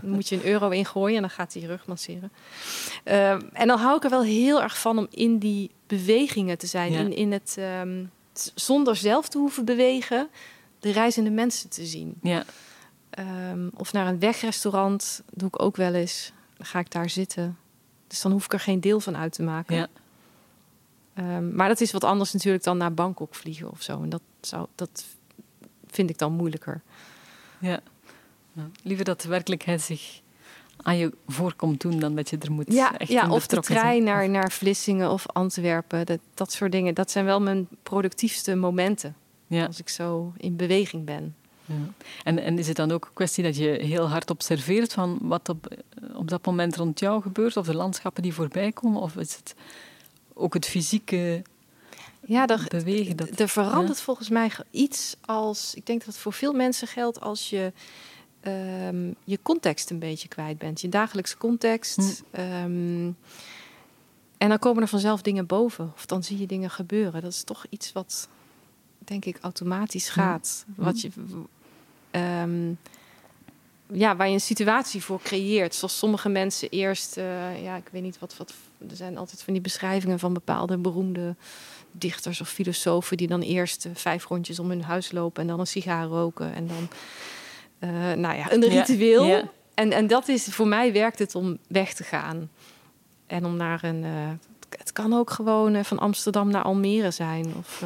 Dan 0.00 0.10
moet 0.10 0.28
je 0.28 0.36
een 0.36 0.44
euro 0.44 0.68
ingooien 0.68 1.16
en 1.16 1.22
dan 1.22 1.30
gaat 1.30 1.52
hij 1.52 1.62
je 1.62 1.68
rug 1.68 1.86
masseren. 1.86 2.32
Ehm, 3.04 3.40
en 3.52 3.66
dan 3.66 3.78
hou 3.78 3.96
ik 3.96 4.04
er 4.04 4.10
wel 4.10 4.22
heel 4.22 4.62
erg 4.62 4.80
van 4.80 4.98
om 4.98 5.06
in 5.10 5.38
die 5.38 5.70
bewegingen 5.86 6.58
te 6.58 6.66
zijn. 6.66 6.92
Ja. 6.92 6.98
In, 6.98 7.12
in 7.12 7.32
het, 7.32 7.54
ehm, 7.58 8.04
zonder 8.54 8.96
zelf 8.96 9.28
te 9.28 9.38
hoeven 9.38 9.64
bewegen, 9.64 10.28
de 10.78 10.92
reizende 10.92 11.30
mensen 11.30 11.70
te 11.70 11.86
zien. 11.86 12.14
Ja. 12.22 12.44
Ehm, 13.10 13.68
of 13.74 13.92
naar 13.92 14.06
een 14.06 14.18
wegrestaurant 14.18 15.22
doe 15.30 15.48
ik 15.48 15.62
ook 15.62 15.76
wel 15.76 15.94
eens. 15.94 16.32
Dan 16.56 16.66
ga 16.66 16.78
ik 16.78 16.90
daar 16.90 17.10
zitten. 17.10 17.58
Dus 18.06 18.20
dan 18.20 18.32
hoef 18.32 18.44
ik 18.44 18.52
er 18.52 18.60
geen 18.60 18.80
deel 18.80 19.00
van 19.00 19.16
uit 19.16 19.32
te 19.32 19.42
maken. 19.42 19.76
Ja. 19.76 19.88
Maar 21.40 21.68
dat 21.68 21.80
is 21.80 21.92
wat 21.92 22.04
anders 22.04 22.32
natuurlijk 22.32 22.64
dan 22.64 22.76
naar 22.76 22.94
Bangkok 22.94 23.34
vliegen 23.34 23.70
of 23.70 23.82
zo. 23.82 24.02
En 24.02 24.08
dat, 24.08 24.22
zou, 24.40 24.66
dat 24.74 25.04
vind 25.86 26.10
ik 26.10 26.18
dan 26.18 26.32
moeilijker. 26.32 26.82
Ja. 27.58 27.80
Liever 28.82 29.04
dat 29.04 29.20
de 29.20 29.28
werkelijkheid 29.28 29.80
zich 29.80 30.22
aan 30.76 30.96
je 30.96 31.12
voorkomt 31.26 31.80
doen 31.80 31.98
dan 31.98 32.14
dat 32.14 32.30
je 32.30 32.38
er 32.38 32.52
moet 32.52 32.72
ja, 32.72 32.98
echt 32.98 33.10
ja 33.10 33.30
of 33.30 33.46
de 33.46 33.58
zijn. 33.62 33.78
trein 33.78 34.04
naar, 34.04 34.28
naar 34.28 34.50
Vlissingen 34.50 35.10
of 35.10 35.26
Antwerpen. 35.26 36.06
Dat, 36.06 36.18
dat 36.34 36.52
soort 36.52 36.72
dingen. 36.72 36.94
Dat 36.94 37.10
zijn 37.10 37.24
wel 37.24 37.40
mijn 37.40 37.68
productiefste 37.82 38.54
momenten. 38.54 39.16
Ja. 39.46 39.66
Als 39.66 39.78
ik 39.78 39.88
zo 39.88 40.32
in 40.36 40.56
beweging 40.56 41.04
ben. 41.04 41.34
Ja. 41.64 41.74
En, 42.24 42.38
en 42.38 42.58
is 42.58 42.66
het 42.66 42.76
dan 42.76 42.92
ook 42.92 43.04
een 43.04 43.14
kwestie 43.14 43.44
dat 43.44 43.56
je 43.56 43.68
heel 43.68 44.08
hard 44.08 44.30
observeert 44.30 44.92
van 44.92 45.18
wat 45.22 45.48
op, 45.48 45.68
op 46.14 46.28
dat 46.28 46.46
moment 46.46 46.76
rond 46.76 47.00
jou 47.00 47.22
gebeurt, 47.22 47.56
of 47.56 47.66
de 47.66 47.74
landschappen 47.74 48.22
die 48.22 48.34
voorbij 48.34 48.72
komen, 48.72 49.00
of 49.00 49.16
is 49.16 49.36
het 49.36 49.54
ook 50.34 50.54
het 50.54 50.66
fysieke 50.66 51.42
Ja, 52.26 52.46
er, 52.46 52.64
bewegen? 52.68 53.16
Dat, 53.16 53.40
er 53.40 53.48
verandert 53.48 53.98
ja. 53.98 54.04
volgens 54.04 54.28
mij 54.28 54.50
iets 54.70 55.16
als... 55.20 55.74
Ik 55.74 55.86
denk 55.86 55.98
dat 55.98 56.08
het 56.08 56.18
voor 56.18 56.32
veel 56.32 56.52
mensen 56.52 56.88
geldt 56.88 57.20
als 57.20 57.50
je 57.50 57.72
ehm, 58.44 59.12
je 59.24 59.38
context 59.42 59.90
een 59.90 59.98
beetje 59.98 60.28
kwijt 60.28 60.58
bent. 60.58 60.80
Je 60.80 60.88
dagelijkse 60.88 61.36
context. 61.36 61.96
Hm. 61.96 62.40
Ehm, 62.40 63.10
en 64.38 64.48
dan 64.48 64.58
komen 64.58 64.82
er 64.82 64.88
vanzelf 64.88 65.22
dingen 65.22 65.46
boven. 65.46 65.92
Of 65.94 66.06
dan 66.06 66.22
zie 66.22 66.38
je 66.38 66.46
dingen 66.46 66.70
gebeuren. 66.70 67.22
Dat 67.22 67.32
is 67.32 67.42
toch 67.44 67.64
iets 67.68 67.92
wat, 67.92 68.28
denk 68.98 69.24
ik, 69.24 69.38
automatisch 69.40 70.08
Hm. 70.08 70.20
gaat. 70.20 70.64
Wat 70.76 71.00
je... 71.00 71.10
ehm, 72.10 72.72
ja, 73.92 74.16
waar 74.16 74.26
je 74.28 74.34
een 74.34 74.40
situatie 74.40 75.02
voor 75.02 75.20
creëert. 75.22 75.74
Zoals 75.74 75.98
sommige 75.98 76.28
mensen 76.28 76.68
eerst, 76.70 77.16
eh, 77.16 77.62
ja, 77.62 77.76
ik 77.76 77.88
weet 77.90 78.02
niet 78.02 78.18
wat, 78.18 78.36
wat. 78.36 78.54
Er 78.90 78.96
zijn 78.96 79.16
altijd 79.18 79.42
van 79.42 79.52
die 79.52 79.62
beschrijvingen 79.62 80.18
van 80.18 80.32
bepaalde 80.32 80.76
beroemde 80.76 81.34
dichters 81.92 82.40
of 82.40 82.48
filosofen 82.48 83.16
die 83.16 83.26
dan 83.28 83.40
eerst 83.40 83.84
eh, 83.84 83.92
vijf 83.94 84.24
rondjes 84.26 84.58
om 84.58 84.68
hun 84.68 84.82
huis 84.82 85.12
lopen 85.12 85.42
en 85.42 85.48
dan 85.48 85.60
een 85.60 85.66
sigaar 85.66 86.06
roken 86.06 86.54
en 86.54 86.66
dan, 86.66 86.88
eh, 87.88 88.12
nou 88.12 88.36
ja, 88.36 88.52
een 88.52 88.60
Ja, 88.60 88.68
ritueel. 88.68 89.24
ja. 89.24 89.42
En, 89.74 89.92
en 89.92 90.06
dat 90.06 90.28
is 90.28 90.44
voor 90.44 90.66
mij 90.68 90.92
werkt 90.92 91.18
het 91.18 91.34
om 91.34 91.58
weg 91.66 91.94
te 91.94 92.02
gaan 92.04 92.50
en 93.26 93.44
om 93.44 93.56
naar 93.56 93.84
een. 93.84 94.04
eh, 94.04 94.10
het 94.78 94.92
kan 94.92 95.12
ook 95.12 95.30
gewoon 95.30 95.74
eh, 95.74 95.84
van 95.84 95.98
Amsterdam 95.98 96.50
naar 96.50 96.62
Almere 96.62 97.10
zijn 97.10 97.54
of 97.58 97.82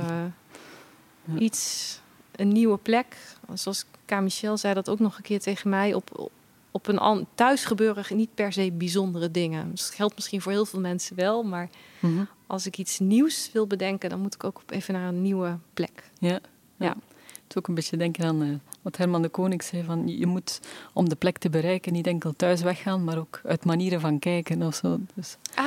Ja. 1.25 1.39
iets, 1.39 2.01
een 2.37 2.49
nieuwe 2.49 2.77
plek. 2.79 3.17
Zoals 3.55 3.85
K. 4.05 4.21
Michel 4.21 4.57
zei 4.57 4.75
dat 4.75 4.89
ook 4.89 4.99
nog 4.99 5.17
een 5.17 5.23
keer 5.23 5.41
tegen 5.41 5.71
mij 5.71 5.95
op. 5.95 6.31
Op 6.71 6.87
een 6.87 7.27
thuis 7.35 7.65
gebeuren 7.65 8.17
niet 8.17 8.35
per 8.35 8.53
se 8.53 8.73
bijzondere 8.73 9.31
dingen. 9.31 9.71
Dat 9.71 9.91
geldt 9.95 10.15
misschien 10.15 10.41
voor 10.41 10.53
heel 10.53 10.67
veel 10.67 10.81
mensen 10.81 11.17
wel, 11.17 11.43
maar 11.43 11.69
Mhm. 12.01 12.25
als 12.47 12.67
ik 12.67 12.79
iets 12.79 12.99
nieuws 12.99 13.51
wil 13.53 13.67
bedenken, 13.67 14.11
dan 14.11 14.21
moet 14.21 14.35
ik 14.35 14.45
ook 14.45 14.63
even 14.69 14.95
naar 14.95 15.09
een 15.09 15.23
nieuwe 15.23 15.59
plek. 15.75 16.11
Ja. 16.19 16.41
Ja. 16.77 16.89
Het 16.89 17.49
is 17.49 17.57
ook 17.57 17.69
een 17.69 17.75
beetje 17.75 17.97
denken 17.97 18.25
aan 18.25 18.43
eh, 18.43 18.49
wat 18.83 18.97
Herman 18.97 19.23
de 19.23 19.29
Koning 19.29 19.63
zei: 19.63 19.85
van 19.85 20.19
je 20.19 20.27
moet 20.27 20.61
om 20.93 21.09
de 21.09 21.17
plek 21.17 21.39
te 21.39 21.51
bereiken 21.51 21.93
niet 21.93 22.07
enkel 22.07 22.33
thuis 22.37 22.63
weggaan, 22.63 23.05
maar 23.05 23.19
ook 23.19 23.41
uit 23.45 23.65
manieren 23.65 24.01
van 24.01 24.19
kijken 24.19 24.63
of 24.63 24.75
zo. 24.75 24.99
Dus 25.15 25.37
Ah, 25.55 25.65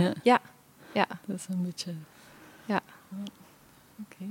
Ja. 0.00 0.14
ja. 0.22 0.40
ja. 0.94 1.06
dat 1.26 1.36
is 1.36 1.46
een 1.48 1.62
beetje. 1.62 1.92
Ja. 2.66 2.80
Oké. 4.00 4.24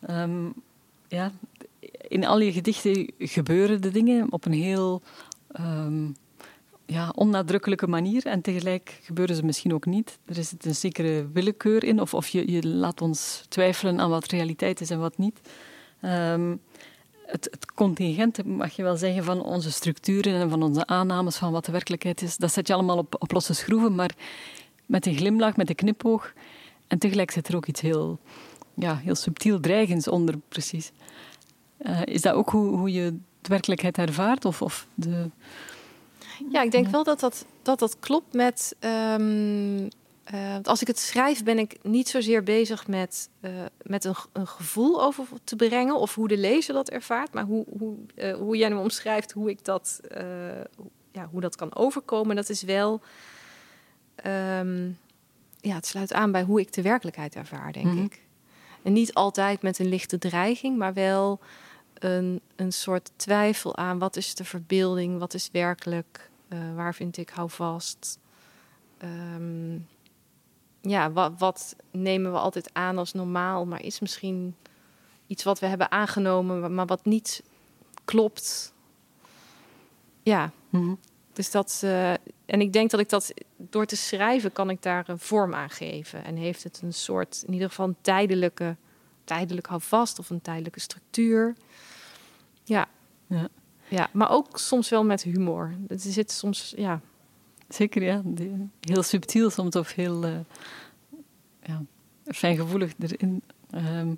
Ehm, 0.00 0.48
ja, 1.08 1.32
in 2.08 2.24
al 2.26 2.40
je 2.40 2.52
gedichten 2.52 3.12
gebeuren 3.18 3.80
de 3.82 3.90
dingen 3.90 4.32
op 4.32 4.44
een 4.44 4.52
heel 4.52 5.02
ehm, 5.52 6.06
ja, 6.86 7.12
onnadrukkelijke 7.14 7.86
manier. 7.86 8.26
En 8.26 8.40
tegelijk 8.40 9.00
gebeuren 9.02 9.36
ze 9.36 9.44
misschien 9.44 9.74
ook 9.74 9.86
niet. 9.86 10.18
Er 10.24 10.38
is 10.38 10.52
een 10.58 10.74
zekere 10.74 11.28
willekeur 11.32 11.84
in, 11.84 12.00
of, 12.00 12.14
of 12.14 12.28
je, 12.28 12.50
je 12.52 12.68
laat 12.68 13.00
ons 13.00 13.44
twijfelen 13.48 14.00
aan 14.00 14.10
wat 14.10 14.26
realiteit 14.26 14.80
is 14.80 14.90
en 14.90 14.98
wat 15.00 15.18
niet. 15.18 15.40
Ehm, 16.00 16.56
het, 17.30 17.48
het 17.50 17.72
contingent, 17.74 18.44
mag 18.44 18.76
je 18.76 18.82
wel 18.82 18.96
zeggen, 18.96 19.24
van 19.24 19.42
onze 19.42 19.72
structuren 19.72 20.34
en 20.40 20.50
van 20.50 20.62
onze 20.62 20.86
aannames 20.86 21.36
van 21.36 21.52
wat 21.52 21.64
de 21.64 21.72
werkelijkheid 21.72 22.22
is, 22.22 22.36
dat 22.36 22.52
zet 22.52 22.66
je 22.66 22.72
allemaal 22.74 22.98
op, 22.98 23.16
op 23.18 23.32
losse 23.32 23.54
schroeven, 23.54 23.94
maar 23.94 24.10
met 24.86 25.06
een 25.06 25.16
glimlach, 25.16 25.56
met 25.56 25.68
een 25.68 25.74
knipoog. 25.74 26.32
En 26.86 26.98
tegelijk 26.98 27.30
zit 27.30 27.48
er 27.48 27.56
ook 27.56 27.66
iets 27.66 27.80
heel, 27.80 28.18
ja, 28.74 28.96
heel 28.96 29.14
subtiel 29.14 29.60
dreigends 29.60 30.08
onder, 30.08 30.34
precies. 30.48 30.90
Eh, 31.78 32.00
is 32.04 32.20
dat 32.20 32.34
ook 32.34 32.50
hoe, 32.50 32.76
hoe 32.76 32.92
je 32.92 33.10
de 33.40 33.48
werkelijkheid 33.48 33.98
ervaart? 33.98 34.44
Of, 34.44 34.62
of 34.62 34.86
de... 34.94 35.30
ja, 36.52 36.62
ik 36.62 36.70
denk 36.70 36.84
Ja. 36.86 36.90
wel 36.90 37.04
dat 37.04 37.20
dat, 37.20 37.44
dat, 37.62 37.78
dat 37.78 37.96
klopt 38.00 38.32
met. 38.34 38.76
ehm, 38.78 39.88
eh, 40.30 40.50
want 40.50 40.68
als 40.68 40.80
ik 40.80 40.86
het 40.86 40.98
schrijf, 40.98 41.44
ben 41.44 41.58
ik 41.58 41.78
niet 41.82 42.08
zozeer 42.08 42.42
bezig 42.42 42.86
met, 42.86 43.28
eh, 43.40 43.50
met 43.82 44.04
een, 44.04 44.14
een 44.32 44.46
gevoel 44.46 45.02
over 45.02 45.26
te 45.44 45.56
brengen 45.56 45.96
of 45.96 46.14
hoe 46.14 46.28
de 46.28 46.36
lezer 46.38 46.74
dat 46.74 46.90
ervaart, 46.90 47.32
maar 47.32 47.44
hoe, 47.44 47.64
hoe, 47.78 47.96
eh, 48.14 48.34
hoe 48.34 48.56
jij 48.56 48.68
hem 48.68 48.78
omschrijft, 48.78 49.32
hoe 49.32 49.50
ik 49.50 49.64
dat, 49.64 50.00
ja, 51.12 51.28
hoe 51.30 51.40
dat 51.40 51.56
kan 51.56 51.74
overkomen, 51.76 52.36
dat 52.36 52.48
is 52.48 52.62
wel. 52.62 53.00
ehm, 54.14 54.90
ja, 55.60 55.74
het 55.74 55.86
sluit 55.86 56.12
aan 56.12 56.32
bij 56.32 56.42
hoe 56.42 56.60
ik 56.60 56.72
de 56.72 56.82
werkelijkheid 56.82 57.34
ervaar, 57.34 57.72
denk 57.72 57.86
Mhm. 57.86 58.02
ik. 58.02 58.22
En 58.82 58.92
niet 58.92 59.14
altijd 59.14 59.62
met 59.62 59.78
een 59.78 59.88
lichte 59.88 60.18
dreiging, 60.18 60.76
maar 60.78 60.94
wel 60.94 61.40
een, 61.94 62.40
een 62.56 62.72
soort 62.72 63.10
twijfel 63.16 63.76
aan 63.76 63.98
wat 63.98 64.16
is 64.16 64.34
de 64.34 64.44
verbeelding, 64.44 65.18
wat 65.18 65.34
is 65.34 65.48
werkelijk, 65.52 66.30
waar 66.74 66.94
vind 66.94 67.16
ik 67.16 67.28
houvast. 67.30 68.18
Ehm 68.98 69.76
ja, 70.80 71.12
wat, 71.12 71.32
wat 71.38 71.76
nemen 71.90 72.32
we 72.32 72.38
altijd 72.38 72.70
aan 72.72 72.98
als 72.98 73.12
normaal, 73.12 73.66
maar 73.66 73.82
is 73.82 74.00
misschien 74.00 74.56
iets 75.26 75.42
wat 75.42 75.58
we 75.58 75.66
hebben 75.66 75.90
aangenomen, 75.90 76.74
maar 76.74 76.86
wat 76.86 77.04
niet 77.04 77.42
klopt. 78.04 78.72
Ja, 80.22 80.50
Mhm. 80.70 80.94
dus 81.32 81.50
dat. 81.50 81.80
eh, 81.84 82.10
en 82.46 82.60
ik 82.60 82.72
denk 82.72 82.90
dat 82.90 83.00
ik 83.00 83.08
dat 83.08 83.32
door 83.56 83.86
te 83.86 83.96
schrijven 83.96 84.52
kan 84.52 84.70
ik 84.70 84.82
daar 84.82 85.08
een 85.08 85.18
vorm 85.18 85.54
aan 85.54 85.70
geven. 85.70 86.24
En 86.24 86.36
heeft 86.36 86.62
het 86.62 86.80
een 86.82 86.92
soort, 86.94 87.42
in 87.46 87.52
ieder 87.52 87.68
geval 87.68 87.86
een 87.88 87.96
tijdelijke, 88.00 88.76
tijdelijk 89.24 89.66
houvast 89.66 90.18
of 90.18 90.30
een 90.30 90.40
tijdelijke 90.42 90.80
structuur. 90.80 91.56
Ja. 92.64 92.88
Ja. 93.26 93.48
Ja, 93.88 94.08
maar 94.12 94.30
ook 94.30 94.58
soms 94.58 94.88
wel 94.88 95.04
met 95.04 95.22
humor. 95.22 95.74
Het 95.88 96.02
zit 96.02 96.30
soms, 96.30 96.72
ja. 96.76 97.00
Zeker, 97.70 98.02
ja. 98.02 98.22
Heel 98.80 99.02
subtiel 99.02 99.50
soms 99.50 99.76
of 99.76 99.94
heel 99.94 100.24
eh, 100.24 100.38
ja, 101.62 101.82
fijngevoelig 102.24 102.92
erin. 102.98 103.42
Ehm, 103.70 104.14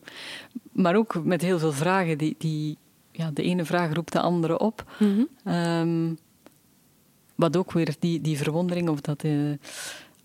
maar 0.72 0.96
ook 0.96 1.24
met 1.24 1.42
heel 1.42 1.58
veel 1.58 1.72
vragen. 1.72 2.18
Die, 2.18 2.34
die, 2.38 2.78
ja, 3.10 3.30
de 3.30 3.42
ene 3.42 3.64
vraag 3.64 3.92
roept 3.92 4.12
de 4.12 4.20
andere 4.20 4.58
op. 4.58 4.92
Ehm, 5.44 6.14
wat 7.34 7.56
ook 7.56 7.72
weer 7.72 7.94
die, 7.98 8.20
die 8.20 8.36
verwondering 8.36 8.88
of 8.88 9.00
dat 9.00 9.22
eh, 9.22 9.52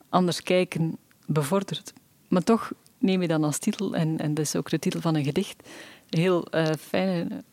anders 0.10 0.44
kijken 0.44 0.98
bevordert. 1.26 1.94
Maar 2.28 2.44
toch 2.44 2.72
neem 2.98 3.22
je 3.22 3.28
dan 3.28 3.44
als 3.44 3.58
titel, 3.58 3.96
en, 3.96 4.18
en 4.18 4.34
dat 4.34 4.46
is 4.46 4.56
ook 4.56 4.70
de 4.70 4.80
titel 4.80 5.02
van 5.02 5.16
een 5.16 5.24
gedicht, 5.24 5.70
een 6.10 6.20
heel 6.20 6.46
eh, 6.46 6.74
fijne 6.80 7.44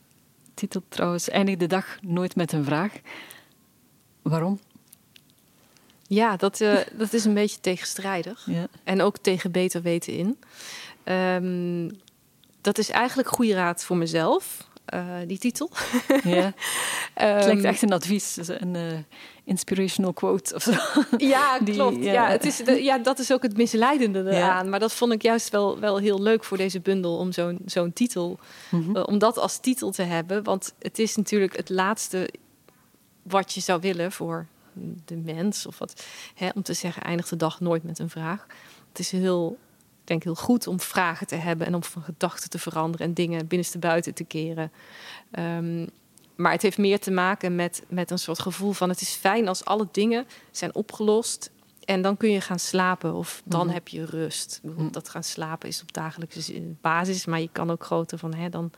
titel 0.55 0.83
trouwens, 0.89 1.29
eindig 1.29 1.57
de 1.57 1.67
dag 1.67 1.99
nooit 2.03 2.37
met 2.37 2.53
een 2.53 2.65
vraag. 2.65 2.93
Waarom? 4.23 4.59
Ja, 6.15 6.37
dat, 6.37 6.61
eh, 6.61 6.77
dat 6.93 7.13
is 7.13 7.25
een 7.25 7.35
beetje 7.35 7.61
tegenstrijdig. 7.61 8.43
Ja. 8.47 8.67
En 8.85 9.01
ook 9.03 9.19
tegen 9.19 9.51
beter 9.51 9.83
weten 9.83 10.13
in. 10.13 10.39
Ehm, 11.05 11.91
dat 12.61 12.79
is 12.79 12.91
eigenlijk 12.91 13.29
goede 13.29 13.55
raad 13.55 13.85
voor 13.85 13.97
mezelf, 13.97 14.69
eh, 14.85 15.07
die 15.27 15.39
titel. 15.39 15.71
Ja. 16.25 16.53
Ehm, 17.15 17.35
Het 17.37 17.45
lijkt 17.45 17.65
echt 17.65 17.83
een 17.83 17.93
advies, 17.93 18.37
een 18.47 18.77
eh, 18.77 18.83
inspirational 19.45 20.13
quote 20.13 20.55
of 20.55 20.63
zo. 20.63 20.73
Ja, 21.17 21.59
Die- 21.65 21.75
klopt. 21.75 22.05
ja. 22.05 22.13
Ja. 22.13 22.29
het 22.29 22.45
is 22.45 22.63
ja, 22.79 22.99
dat 22.99 23.19
is 23.19 23.33
ook 23.33 23.43
het 23.43 23.57
misleidende 23.57 24.23
Ja. 24.23 24.31
eraan. 24.31 24.69
Maar 24.69 24.81
dat 24.81 24.93
vond 24.93 25.13
ik 25.13 25.23
juist 25.23 25.49
wel, 25.51 25.79
wel 25.79 25.99
heel 25.99 26.23
leuk 26.23 26.45
voor 26.45 26.57
deze 26.57 26.81
bundel 26.81 27.17
om 27.17 27.33
zo'n 27.33 27.59
zo'n 27.67 27.93
titel, 27.93 28.39
Mhm. 28.71 28.97
om 28.97 29.19
dat 29.19 29.39
als 29.39 29.59
titel 29.59 29.91
te 29.91 30.03
hebben. 30.03 30.43
Want 30.43 30.75
het 30.79 30.99
is 30.99 31.17
natuurlijk 31.17 31.57
het 31.57 31.69
laatste 31.71 32.29
wat 33.23 33.53
je 33.53 33.61
zou 33.61 33.81
willen 33.81 34.13
voor 34.13 34.47
de 35.05 35.17
mens. 35.17 35.67
Of 35.67 35.79
wat, 35.79 36.05
hè, 36.35 36.49
om 36.55 36.63
te 36.63 36.73
zeggen, 36.75 37.03
eindigt 37.03 37.31
de 37.31 37.37
dag 37.37 37.61
nooit 37.61 37.83
met 37.83 37.99
een 37.99 38.11
vraag. 38.11 38.47
Het 38.89 38.99
is 38.99 39.11
heel, 39.11 39.59
ik 40.01 40.07
denk 40.07 40.23
heel 40.23 40.35
goed 40.35 40.67
om 40.67 40.81
vragen 40.81 41.27
te 41.27 41.35
hebben 41.37 41.67
en 41.67 41.75
om 41.75 41.85
van 41.85 42.03
gedachten 42.03 42.51
te 42.51 42.59
veranderen 42.59 43.07
en 43.07 43.15
dingen 43.15 43.47
binnenste 43.47 43.79
buiten 43.79 44.15
te 44.15 44.25
keren. 44.25 44.73
Ehm, 45.31 45.87
maar 46.35 46.53
het 46.53 46.63
heeft 46.63 46.79
meer 46.79 47.01
te 47.01 47.11
maken 47.11 47.55
met, 47.55 47.83
met 47.89 48.11
een 48.11 48.19
soort 48.19 48.39
gevoel 48.39 48.73
van 48.73 48.89
het 48.89 49.01
is 49.01 49.11
fijn 49.15 49.49
als 49.49 49.65
alle 49.65 49.89
dingen 49.93 50.27
zijn 50.51 50.75
opgelost. 50.75 51.51
En 51.85 52.03
dan 52.03 52.17
kun 52.17 52.31
je 52.31 52.41
gaan 52.41 52.59
slapen 52.59 53.15
of 53.15 53.43
dan 53.45 53.65
Mhm. 53.67 53.75
heb 53.75 53.89
je 53.89 54.05
rust. 54.05 54.61
Mhm. 54.63 54.91
Dat 54.91 55.09
gaan 55.09 55.25
slapen 55.25 55.69
is 55.69 55.83
op 55.83 55.93
dagelijkse 55.93 56.63
basis. 56.81 57.25
Maar 57.27 57.41
je 57.41 57.49
kan 57.53 57.71
ook 57.71 57.85
groter 57.85 58.19
van, 58.19 58.35
hè, 58.35 58.49
dan, 58.49 58.71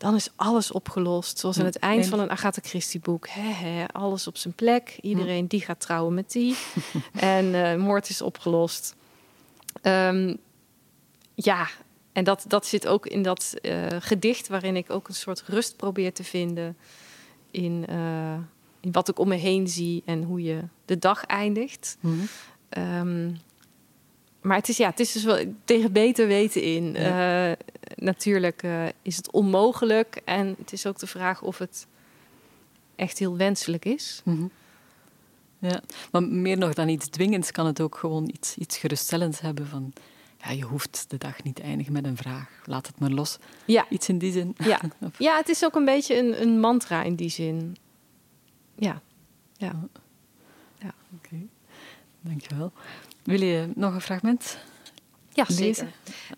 dan 0.00 0.14
is 0.14 0.28
alles 0.36 0.72
opgelost. 0.72 1.38
Zoals 1.38 1.58
aan 1.58 1.64
het 1.64 1.78
eind 1.78 2.06
van 2.06 2.20
een 2.20 2.30
Agatha 2.30 2.60
Christie 2.64 3.00
boek. 3.00 3.28
Hè, 3.28 3.84
alles 3.92 4.26
op 4.26 4.36
zijn 4.36 4.54
plek. 4.54 4.98
Iedereen 5.00 5.46
die 5.46 5.60
gaat 5.60 5.80
trouwen 5.80 6.14
met 6.14 6.32
die. 6.32 6.56
en 7.14 7.54
eh, 7.54 7.76
moord 7.76 8.08
is 8.08 8.22
opgelost. 8.22 8.96
Ehm, 9.82 10.34
ja, 11.34 11.68
en 12.12 12.24
dat, 12.24 12.44
dat 12.48 12.66
zit 12.66 12.86
ook 12.86 13.06
in 13.06 13.22
dat 13.22 13.54
uh, 13.62 13.86
gedicht, 13.98 14.48
waarin 14.48 14.76
ik 14.76 14.90
ook 14.90 15.08
een 15.08 15.14
soort 15.14 15.42
rust 15.46 15.76
probeer 15.76 16.12
te 16.12 16.24
vinden 16.24 16.76
in, 17.50 17.84
uh, 17.90 18.34
in 18.80 18.92
wat 18.92 19.08
ik 19.08 19.18
om 19.18 19.28
me 19.28 19.36
heen 19.36 19.68
zie 19.68 20.02
en 20.04 20.22
hoe 20.22 20.42
je 20.42 20.60
de 20.84 20.98
dag 20.98 21.24
eindigt. 21.24 21.96
Mhm. 22.00 22.14
Um, 22.78 23.40
maar 24.40 24.56
het 24.56 24.68
is, 24.68 24.76
ja, 24.76 24.88
het 24.90 25.00
is 25.00 25.12
dus 25.12 25.24
wel 25.24 25.54
tegen 25.64 25.92
beter 25.92 26.26
weten 26.26 26.62
in. 26.62 26.92
Ja. 26.92 27.50
Uh, 27.50 27.56
natuurlijk 28.00 28.62
uh, 28.62 28.86
is 29.02 29.16
het 29.16 29.30
onmogelijk. 29.30 30.20
En 30.24 30.54
het 30.58 30.72
is 30.72 30.86
ook 30.86 30.98
de 30.98 31.06
vraag 31.06 31.42
of 31.42 31.58
het 31.58 31.86
echt 32.96 33.18
heel 33.18 33.36
wenselijk 33.36 33.84
is. 33.84 34.20
Mhm. 34.24 34.46
Ja, 35.58 35.80
maar 36.12 36.22
meer 36.22 36.58
nog 36.58 36.74
dan 36.74 36.88
iets 36.88 37.08
dwingends 37.08 37.50
kan 37.50 37.66
het 37.66 37.80
ook 37.80 37.96
gewoon 37.96 38.28
iets, 38.32 38.56
iets 38.56 38.76
geruststellends 38.78 39.40
hebben 39.40 39.66
van... 39.66 39.92
Ja, 40.44 40.50
je 40.50 40.62
hoeft 40.62 41.04
de 41.08 41.18
dag 41.18 41.42
niet 41.42 41.60
eindigen 41.60 41.92
met 41.92 42.04
een 42.04 42.16
vraag. 42.16 42.48
Laat 42.64 42.86
het 42.86 42.98
maar 42.98 43.10
los. 43.10 43.38
Ja. 43.64 43.86
Iets 43.88 44.08
in 44.08 44.18
die 44.18 44.32
zin. 44.32 44.54
Ja, 44.58 44.80
ja 45.18 45.36
het 45.36 45.48
is 45.48 45.64
ook 45.64 45.74
een 45.74 45.84
beetje 45.84 46.16
een, 46.18 46.42
een 46.42 46.60
mantra 46.60 47.02
in 47.02 47.14
die 47.14 47.28
zin. 47.28 47.76
Ja. 48.74 49.02
Ja. 49.56 49.88
ja. 50.78 50.94
Oké, 51.16 51.26
okay. 51.26 51.46
dankjewel. 52.20 52.72
Wil 53.22 53.42
je 53.42 53.70
nog 53.74 53.94
een 53.94 54.00
fragment 54.00 54.58
ja, 55.32 55.44
lezen? 55.48 55.92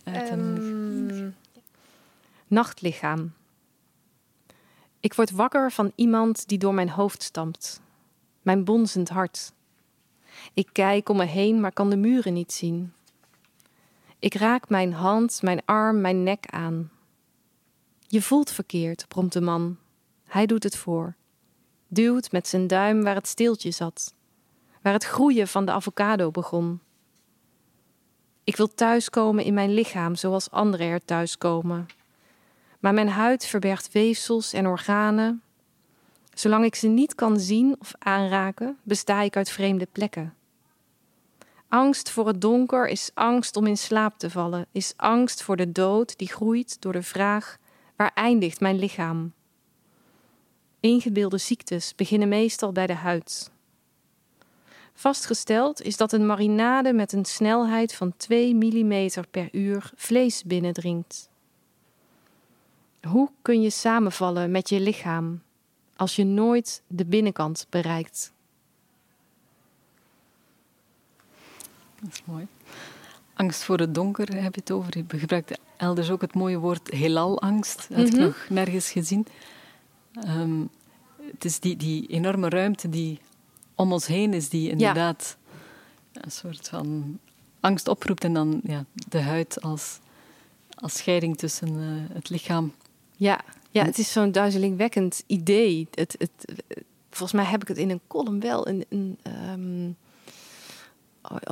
Zeker. 0.04 0.32
Um, 0.32 1.34
nachtlichaam. 2.52 3.32
Ik 5.00 5.14
word 5.14 5.30
wakker 5.30 5.72
van 5.72 5.92
iemand 5.94 6.48
die 6.48 6.58
door 6.58 6.74
mijn 6.74 6.90
hoofd 6.90 7.22
stampt. 7.22 7.80
Mijn 8.42 8.64
bonzend 8.64 9.08
hart. 9.08 9.52
Ik 10.54 10.68
kijk 10.72 11.08
om 11.08 11.16
me 11.16 11.24
heen, 11.24 11.60
maar 11.60 11.72
kan 11.72 11.90
de 11.90 11.96
muren 11.96 12.32
niet 12.32 12.52
zien. 12.52 12.92
Ik 14.18 14.34
raak 14.34 14.68
mijn 14.68 14.92
hand, 14.92 15.42
mijn 15.42 15.62
arm, 15.64 16.00
mijn 16.00 16.22
nek 16.22 16.46
aan. 16.46 16.90
Je 18.06 18.22
voelt 18.22 18.50
verkeerd, 18.50 19.04
bromt 19.08 19.32
de 19.32 19.40
man. 19.40 19.76
Hij 20.24 20.46
doet 20.46 20.62
het 20.62 20.76
voor. 20.76 21.14
Duwt 21.88 22.32
met 22.32 22.48
zijn 22.48 22.66
duim 22.66 23.02
waar 23.02 23.14
het 23.14 23.28
steeltje 23.28 23.70
zat 23.70 24.14
waar 24.82 24.92
het 24.92 25.04
groeien 25.04 25.48
van 25.48 25.64
de 25.64 25.72
avocado 25.72 26.30
begon. 26.30 26.80
Ik 28.44 28.56
wil 28.56 28.74
thuiskomen 28.74 29.44
in 29.44 29.54
mijn 29.54 29.74
lichaam 29.74 30.14
zoals 30.14 30.50
anderen 30.50 30.86
er 30.86 31.04
thuiskomen. 31.04 31.86
Maar 32.82 32.94
mijn 32.94 33.08
huid 33.08 33.46
verbergt 33.46 33.92
weefsels 33.92 34.52
en 34.52 34.66
organen. 34.66 35.42
Zolang 36.34 36.64
ik 36.64 36.74
ze 36.74 36.88
niet 36.88 37.14
kan 37.14 37.40
zien 37.40 37.76
of 37.78 37.92
aanraken, 37.98 38.78
besta 38.82 39.20
ik 39.20 39.36
uit 39.36 39.50
vreemde 39.50 39.88
plekken. 39.92 40.34
Angst 41.68 42.10
voor 42.10 42.26
het 42.26 42.40
donker 42.40 42.88
is 42.88 43.10
angst 43.14 43.56
om 43.56 43.66
in 43.66 43.76
slaap 43.76 44.18
te 44.18 44.30
vallen, 44.30 44.66
is 44.72 44.92
angst 44.96 45.42
voor 45.42 45.56
de 45.56 45.72
dood 45.72 46.18
die 46.18 46.28
groeit 46.28 46.80
door 46.80 46.92
de 46.92 47.02
vraag: 47.02 47.58
waar 47.96 48.10
eindigt 48.14 48.60
mijn 48.60 48.78
lichaam? 48.78 49.32
Ingebeelde 50.80 51.38
ziektes 51.38 51.94
beginnen 51.94 52.28
meestal 52.28 52.72
bij 52.72 52.86
de 52.86 52.94
huid. 52.94 53.50
Vastgesteld 54.94 55.82
is 55.82 55.96
dat 55.96 56.12
een 56.12 56.26
marinade 56.26 56.92
met 56.92 57.12
een 57.12 57.24
snelheid 57.24 57.94
van 57.94 58.16
2 58.16 58.54
mm 58.54 59.10
per 59.30 59.48
uur 59.52 59.90
vlees 59.96 60.44
binnendringt. 60.44 61.30
Hoe 63.08 63.30
kun 63.42 63.62
je 63.62 63.70
samenvallen 63.70 64.50
met 64.50 64.68
je 64.68 64.80
lichaam 64.80 65.42
als 65.96 66.16
je 66.16 66.24
nooit 66.24 66.82
de 66.86 67.04
binnenkant 67.04 67.66
bereikt? 67.70 68.32
Dat 72.00 72.12
is 72.12 72.22
mooi. 72.24 72.46
Angst 73.34 73.62
voor 73.64 73.78
het 73.78 73.94
donker 73.94 74.34
heb 74.42 74.54
je 74.54 74.60
het 74.60 74.70
over. 74.70 74.96
Je 74.98 75.04
gebruikt 75.18 75.58
elders 75.76 76.10
ook 76.10 76.20
het 76.20 76.34
mooie 76.34 76.58
woord 76.58 76.90
heelalangst. 76.90 77.86
Dat 77.88 77.98
heb 77.98 78.06
ik 78.06 78.12
Mhm. 78.12 78.22
nog 78.22 78.46
nergens 78.48 78.90
gezien. 78.90 79.26
Ehm, 80.14 80.60
het 81.32 81.44
is 81.44 81.60
die, 81.60 81.76
die 81.76 82.06
enorme 82.06 82.48
ruimte 82.48 82.88
die 82.88 83.18
om 83.74 83.92
ons 83.92 84.06
heen 84.06 84.34
is, 84.34 84.48
die 84.48 84.70
inderdaad 84.70 85.36
een 86.12 86.30
soort 86.30 86.68
van 86.68 87.18
angst 87.60 87.88
oproept. 87.88 88.24
En 88.24 88.32
dan 88.34 88.60
ja, 88.64 88.84
de 89.08 89.20
huid 89.20 89.62
als, 89.62 89.98
als 90.74 90.96
scheiding 90.96 91.38
tussen 91.38 91.68
eh, 91.68 92.14
het 92.14 92.28
lichaam. 92.28 92.72
Ja, 93.22 93.40
ja 93.70 93.84
het 93.84 93.98
is 93.98 94.12
zo'n 94.12 94.32
duizelingwekkend 94.32 95.24
idee. 95.26 95.88
Het, 95.90 96.14
het, 96.18 96.64
volgens 97.10 97.32
mij 97.32 97.50
heb 97.50 97.62
ik 97.62 97.68
het 97.68 97.76
in 97.76 97.90
een 97.90 98.00
column 98.06 98.40
wel 98.40 98.68
een, 98.68 98.84
een, 98.88 99.18
ehm, 99.22 99.90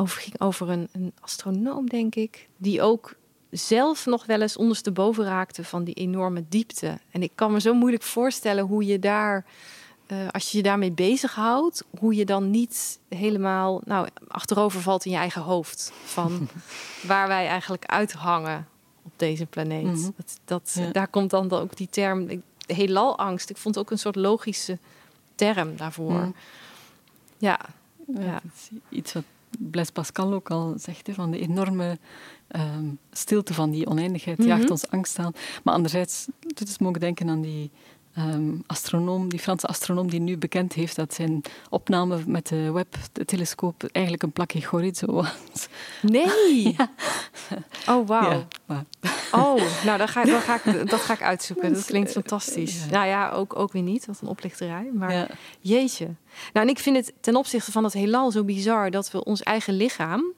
over, 0.01 0.21
ging 0.21 0.41
over 0.41 0.69
een, 0.69 0.89
een 0.93 1.13
astronoom, 1.21 1.89
denk 1.89 2.15
ik, 2.15 2.49
die 2.57 2.83
ook 2.83 3.17
zelf 3.51 4.07
nog 4.07 4.27
wel 4.27 4.41
eens 4.41 4.57
ondersteboven 4.57 5.25
raakte 5.25 5.65
van 5.65 5.85
die 5.85 5.95
enorme 5.95 6.45
diepte. 6.49 6.99
En 7.11 7.23
ik 7.23 7.33
kan 7.35 7.53
me 7.53 7.61
zo 7.61 7.75
moeilijk 7.75 8.03
voorstellen 8.03 8.65
hoe 8.65 8.85
je 8.85 8.99
daar, 8.99 9.45
uh, 10.07 10.19
als 10.31 10.51
je 10.51 10.57
je 10.57 10.63
daarmee 10.63 10.93
bezighoudt, 10.93 11.85
hoe 11.99 12.15
je 12.15 12.25
dan 12.25 12.51
niet 12.51 12.99
helemaal 13.09 13.81
nou, 13.85 14.09
achterover 14.29 14.81
valt 14.81 15.05
in 15.05 15.11
je 15.11 15.17
eigen 15.17 15.43
hoofd. 15.43 15.93
Van 16.05 16.49
waar 17.07 17.29
wij 17.29 17.47
eigenlijk 17.47 17.87
uithangen 17.87 18.69
deze 19.21 19.47
planeet. 19.47 19.85
Mhm. 19.85 20.11
Dat, 20.17 20.39
dat, 20.45 20.73
Ja. 20.75 20.91
Daar 20.93 21.09
komt 21.09 21.31
dan 21.31 21.51
ook 21.51 21.77
die 21.77 21.89
term 21.91 22.43
heelalangst. 22.67 23.51
Ik 23.51 23.57
vond 23.57 23.75
het 23.75 23.85
ook 23.85 23.91
een 23.91 23.99
soort 23.99 24.17
logische 24.17 24.79
term 25.35 25.77
daarvoor. 25.77 26.13
Mhm. 26.13 26.31
Ja, 27.39 27.61
Ja, 28.19 28.41
iets 28.89 29.13
wat 29.13 29.23
Blaise 29.59 29.93
Pascal 29.93 30.33
ook 30.33 30.51
al 30.51 30.75
zegt, 30.79 31.07
hè, 31.07 31.13
van 31.15 31.31
de 31.31 31.39
enorme 31.39 31.99
ehm, 32.49 32.85
stilte 33.13 33.55
van 33.55 33.71
die 33.71 33.87
oneindigheid 33.87 34.39
Mhm. 34.39 34.47
jaagt 34.49 34.71
ons 34.71 34.89
angst 34.89 35.19
aan. 35.19 35.33
Maar 35.63 35.75
anderzijds 35.75 36.27
doet 36.41 36.59
het 36.69 36.81
me 36.81 36.89
ook 36.89 37.01
denken 37.01 37.29
aan 37.29 37.41
die 37.41 37.71
ehm, 38.15 38.55
astronoom, 38.67 39.29
die 39.29 39.39
Franse 39.39 39.67
astronoom 39.67 40.11
die 40.11 40.21
nu 40.21 40.39
bekend 40.39 40.73
heeft 40.73 40.97
dat 40.97 41.15
zijn 41.15 41.41
opname 41.71 42.19
met 42.27 42.49
de 42.49 42.71
Webb-telescoop 42.73 43.85
eigenlijk 43.93 44.25
een 44.25 44.33
plakje 44.33 44.61
chorizo 44.61 45.13
was. 45.13 45.69
Nee! 46.03 46.77
Oh, 47.89 48.07
wauw. 48.07 48.31
Ja, 48.31 48.47
maar- 48.67 48.85
Oh, 49.33 49.63
nou, 49.85 49.99
dan 49.99 50.09
ga, 50.09 50.41
ga 50.41 50.61
ik, 50.65 50.91
dat 50.91 51.01
ga 51.01 51.13
ik 51.13 51.23
uitzoeken. 51.33 51.73
Dat 51.73 51.85
klinkt 51.85 52.13
fantastisch. 52.13 52.85
Ja. 52.85 52.91
Nou 52.91 53.07
ja, 53.07 53.31
ook, 53.31 53.57
ook 53.59 53.73
weer 53.73 53.83
niet. 53.83 54.07
Wat 54.07 54.21
een 54.21 54.29
oplichterij. 54.29 54.91
Maar 54.95 55.13
ja. 55.13 55.27
jeetje. 55.61 56.05
Nou, 56.53 56.67
en 56.67 56.69
ik 56.69 56.79
vind 56.79 56.97
het 56.97 57.13
ten 57.21 57.37
opzichte 57.37 57.73
van 57.73 57.85
het 57.85 57.93
heelal 57.93 58.31
zo 58.31 58.45
bizar... 58.45 58.91
dat 58.91 59.11
we 59.11 59.25
ons 59.25 59.43
eigen 59.43 59.75
lichaam... 59.75 60.33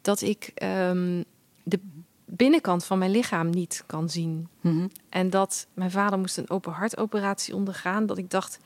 dat 0.00 0.20
ik 0.20 0.50
ehm, 0.54 1.22
de 1.62 1.80
binnenkant 2.26 2.84
van 2.84 2.98
mijn 2.98 3.10
lichaam 3.10 3.50
niet 3.50 3.84
kan 3.86 4.08
zien. 4.08 4.48
Mhm. 4.60 4.88
En 5.08 5.30
dat 5.30 5.66
mijn 5.74 5.90
vader 5.90 6.18
moest 6.18 6.36
een 6.36 6.50
open 6.50 6.72
hartoperatie 6.72 7.54
ondergaan. 7.54 8.06
Dat 8.06 8.18
ik 8.18 8.30
dacht, 8.30 8.58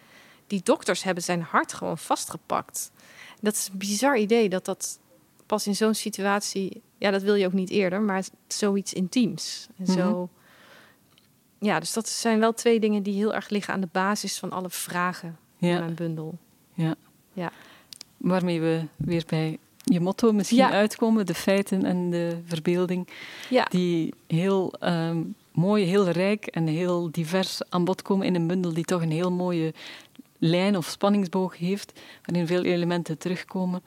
die 0.47 0.61
dokters 0.63 1.03
hebben 1.03 1.23
zijn 1.23 1.43
hart 1.43 1.73
gewoon 1.73 1.99
vastgepakt. 1.99 2.91
Dat 3.41 3.55
is 3.55 3.69
een 3.73 3.79
bizar 3.79 4.19
idee 4.19 4.49
dat 4.49 4.65
dat 4.65 4.99
pas 5.47 5.67
in 5.67 5.77
zo'n 5.77 5.95
situatie... 5.95 6.83
Ja, 6.99 7.11
dat 7.11 7.23
wil 7.23 7.35
je 7.35 7.47
ook 7.47 7.53
niet 7.53 7.71
eerder, 7.71 8.01
maar 8.01 8.25
zoiets 8.49 8.93
intiems. 8.93 9.69
En 9.77 9.87
zo... 9.87 10.29
Ja, 11.59 11.81
dus 11.81 11.93
dat 11.93 12.09
zijn 12.09 12.41
wel 12.41 12.53
twee 12.53 12.81
dingen 12.81 13.03
die 13.03 13.15
heel 13.15 13.35
erg 13.35 13.49
liggen 13.49 13.75
aan 13.75 13.81
de 13.81 13.89
basis 13.93 14.39
van 14.39 14.51
alle 14.51 14.71
vragen 14.71 15.39
in 15.59 15.69
ja, 15.69 15.79
mijn 15.79 15.95
bundel. 15.95 16.39
ja. 16.75 16.95
Ja. 17.33 17.53
Waarmee 18.17 18.61
we 18.61 18.87
weer 18.97 19.25
bij 19.27 19.59
je 19.91 20.01
motto 20.01 20.33
misschien 20.33 20.59
Ja. 20.59 20.71
uitkomen, 20.71 21.27
de 21.27 21.35
feiten 21.35 21.85
en 21.85 22.11
de 22.11 22.37
verbeelding. 22.47 23.09
Ja, 23.51 23.65
die 23.71 24.15
heel 24.27 24.73
ehm, 24.81 25.19
mooi, 25.53 25.85
heel 25.85 26.09
rijk 26.09 26.47
en 26.47 26.67
heel 26.67 27.09
divers 27.11 27.61
aan 27.69 27.85
bod 27.85 28.03
komen 28.03 28.27
in 28.27 28.35
een 28.35 28.47
bundel 28.47 28.73
die 28.73 28.85
toch 28.85 29.03
een 29.03 29.11
heel 29.11 29.33
mooie 29.33 29.75
lijn 30.39 30.77
of 30.77 30.87
spanningsboog 30.87 31.59
heeft, 31.59 32.01
waarin 32.25 32.47
veel 32.47 32.63
elementen 32.63 33.19
terugkomen 33.19 33.83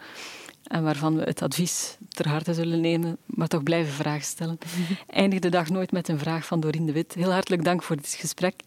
en 0.64 0.84
waarvan 0.84 1.16
we 1.16 1.24
het 1.24 1.42
advies 1.42 1.98
ter 2.10 2.28
harte 2.28 2.54
zullen 2.54 2.82
nemen, 2.82 3.18
maar 3.26 3.48
toch 3.48 3.64
blijven 3.64 3.94
vragen 3.94 4.26
stellen. 4.26 4.58
Eindig 5.08 5.40
de 5.40 5.50
dag 5.50 5.70
nooit 5.70 5.92
met 5.92 6.08
een 6.08 6.20
vraag 6.20 6.46
van 6.46 6.60
Dorien 6.60 6.86
de 6.86 6.92
Wit. 6.92 7.14
Heel 7.14 7.32
hartelijk 7.32 7.64
dank 7.64 7.84
voor 7.84 7.96
dit 7.96 8.08
gesprek. 8.20 8.62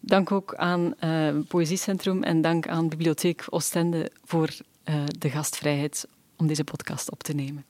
Dank 0.00 0.32
ook 0.32 0.54
aan 0.54 0.94
eh 0.98 1.28
Poëziecentrum 1.48 2.22
en 2.22 2.40
dank 2.40 2.68
aan 2.68 2.88
Bibliotheek 2.88 3.44
Oostende 3.50 4.10
voor 4.24 4.48
eh, 4.84 4.94
de 5.18 5.30
gastvrijheid 5.30 6.06
om 6.38 6.46
deze 6.46 6.64
podcast 6.64 7.10
op 7.10 7.22
te 7.22 7.32
nemen. 7.34 7.64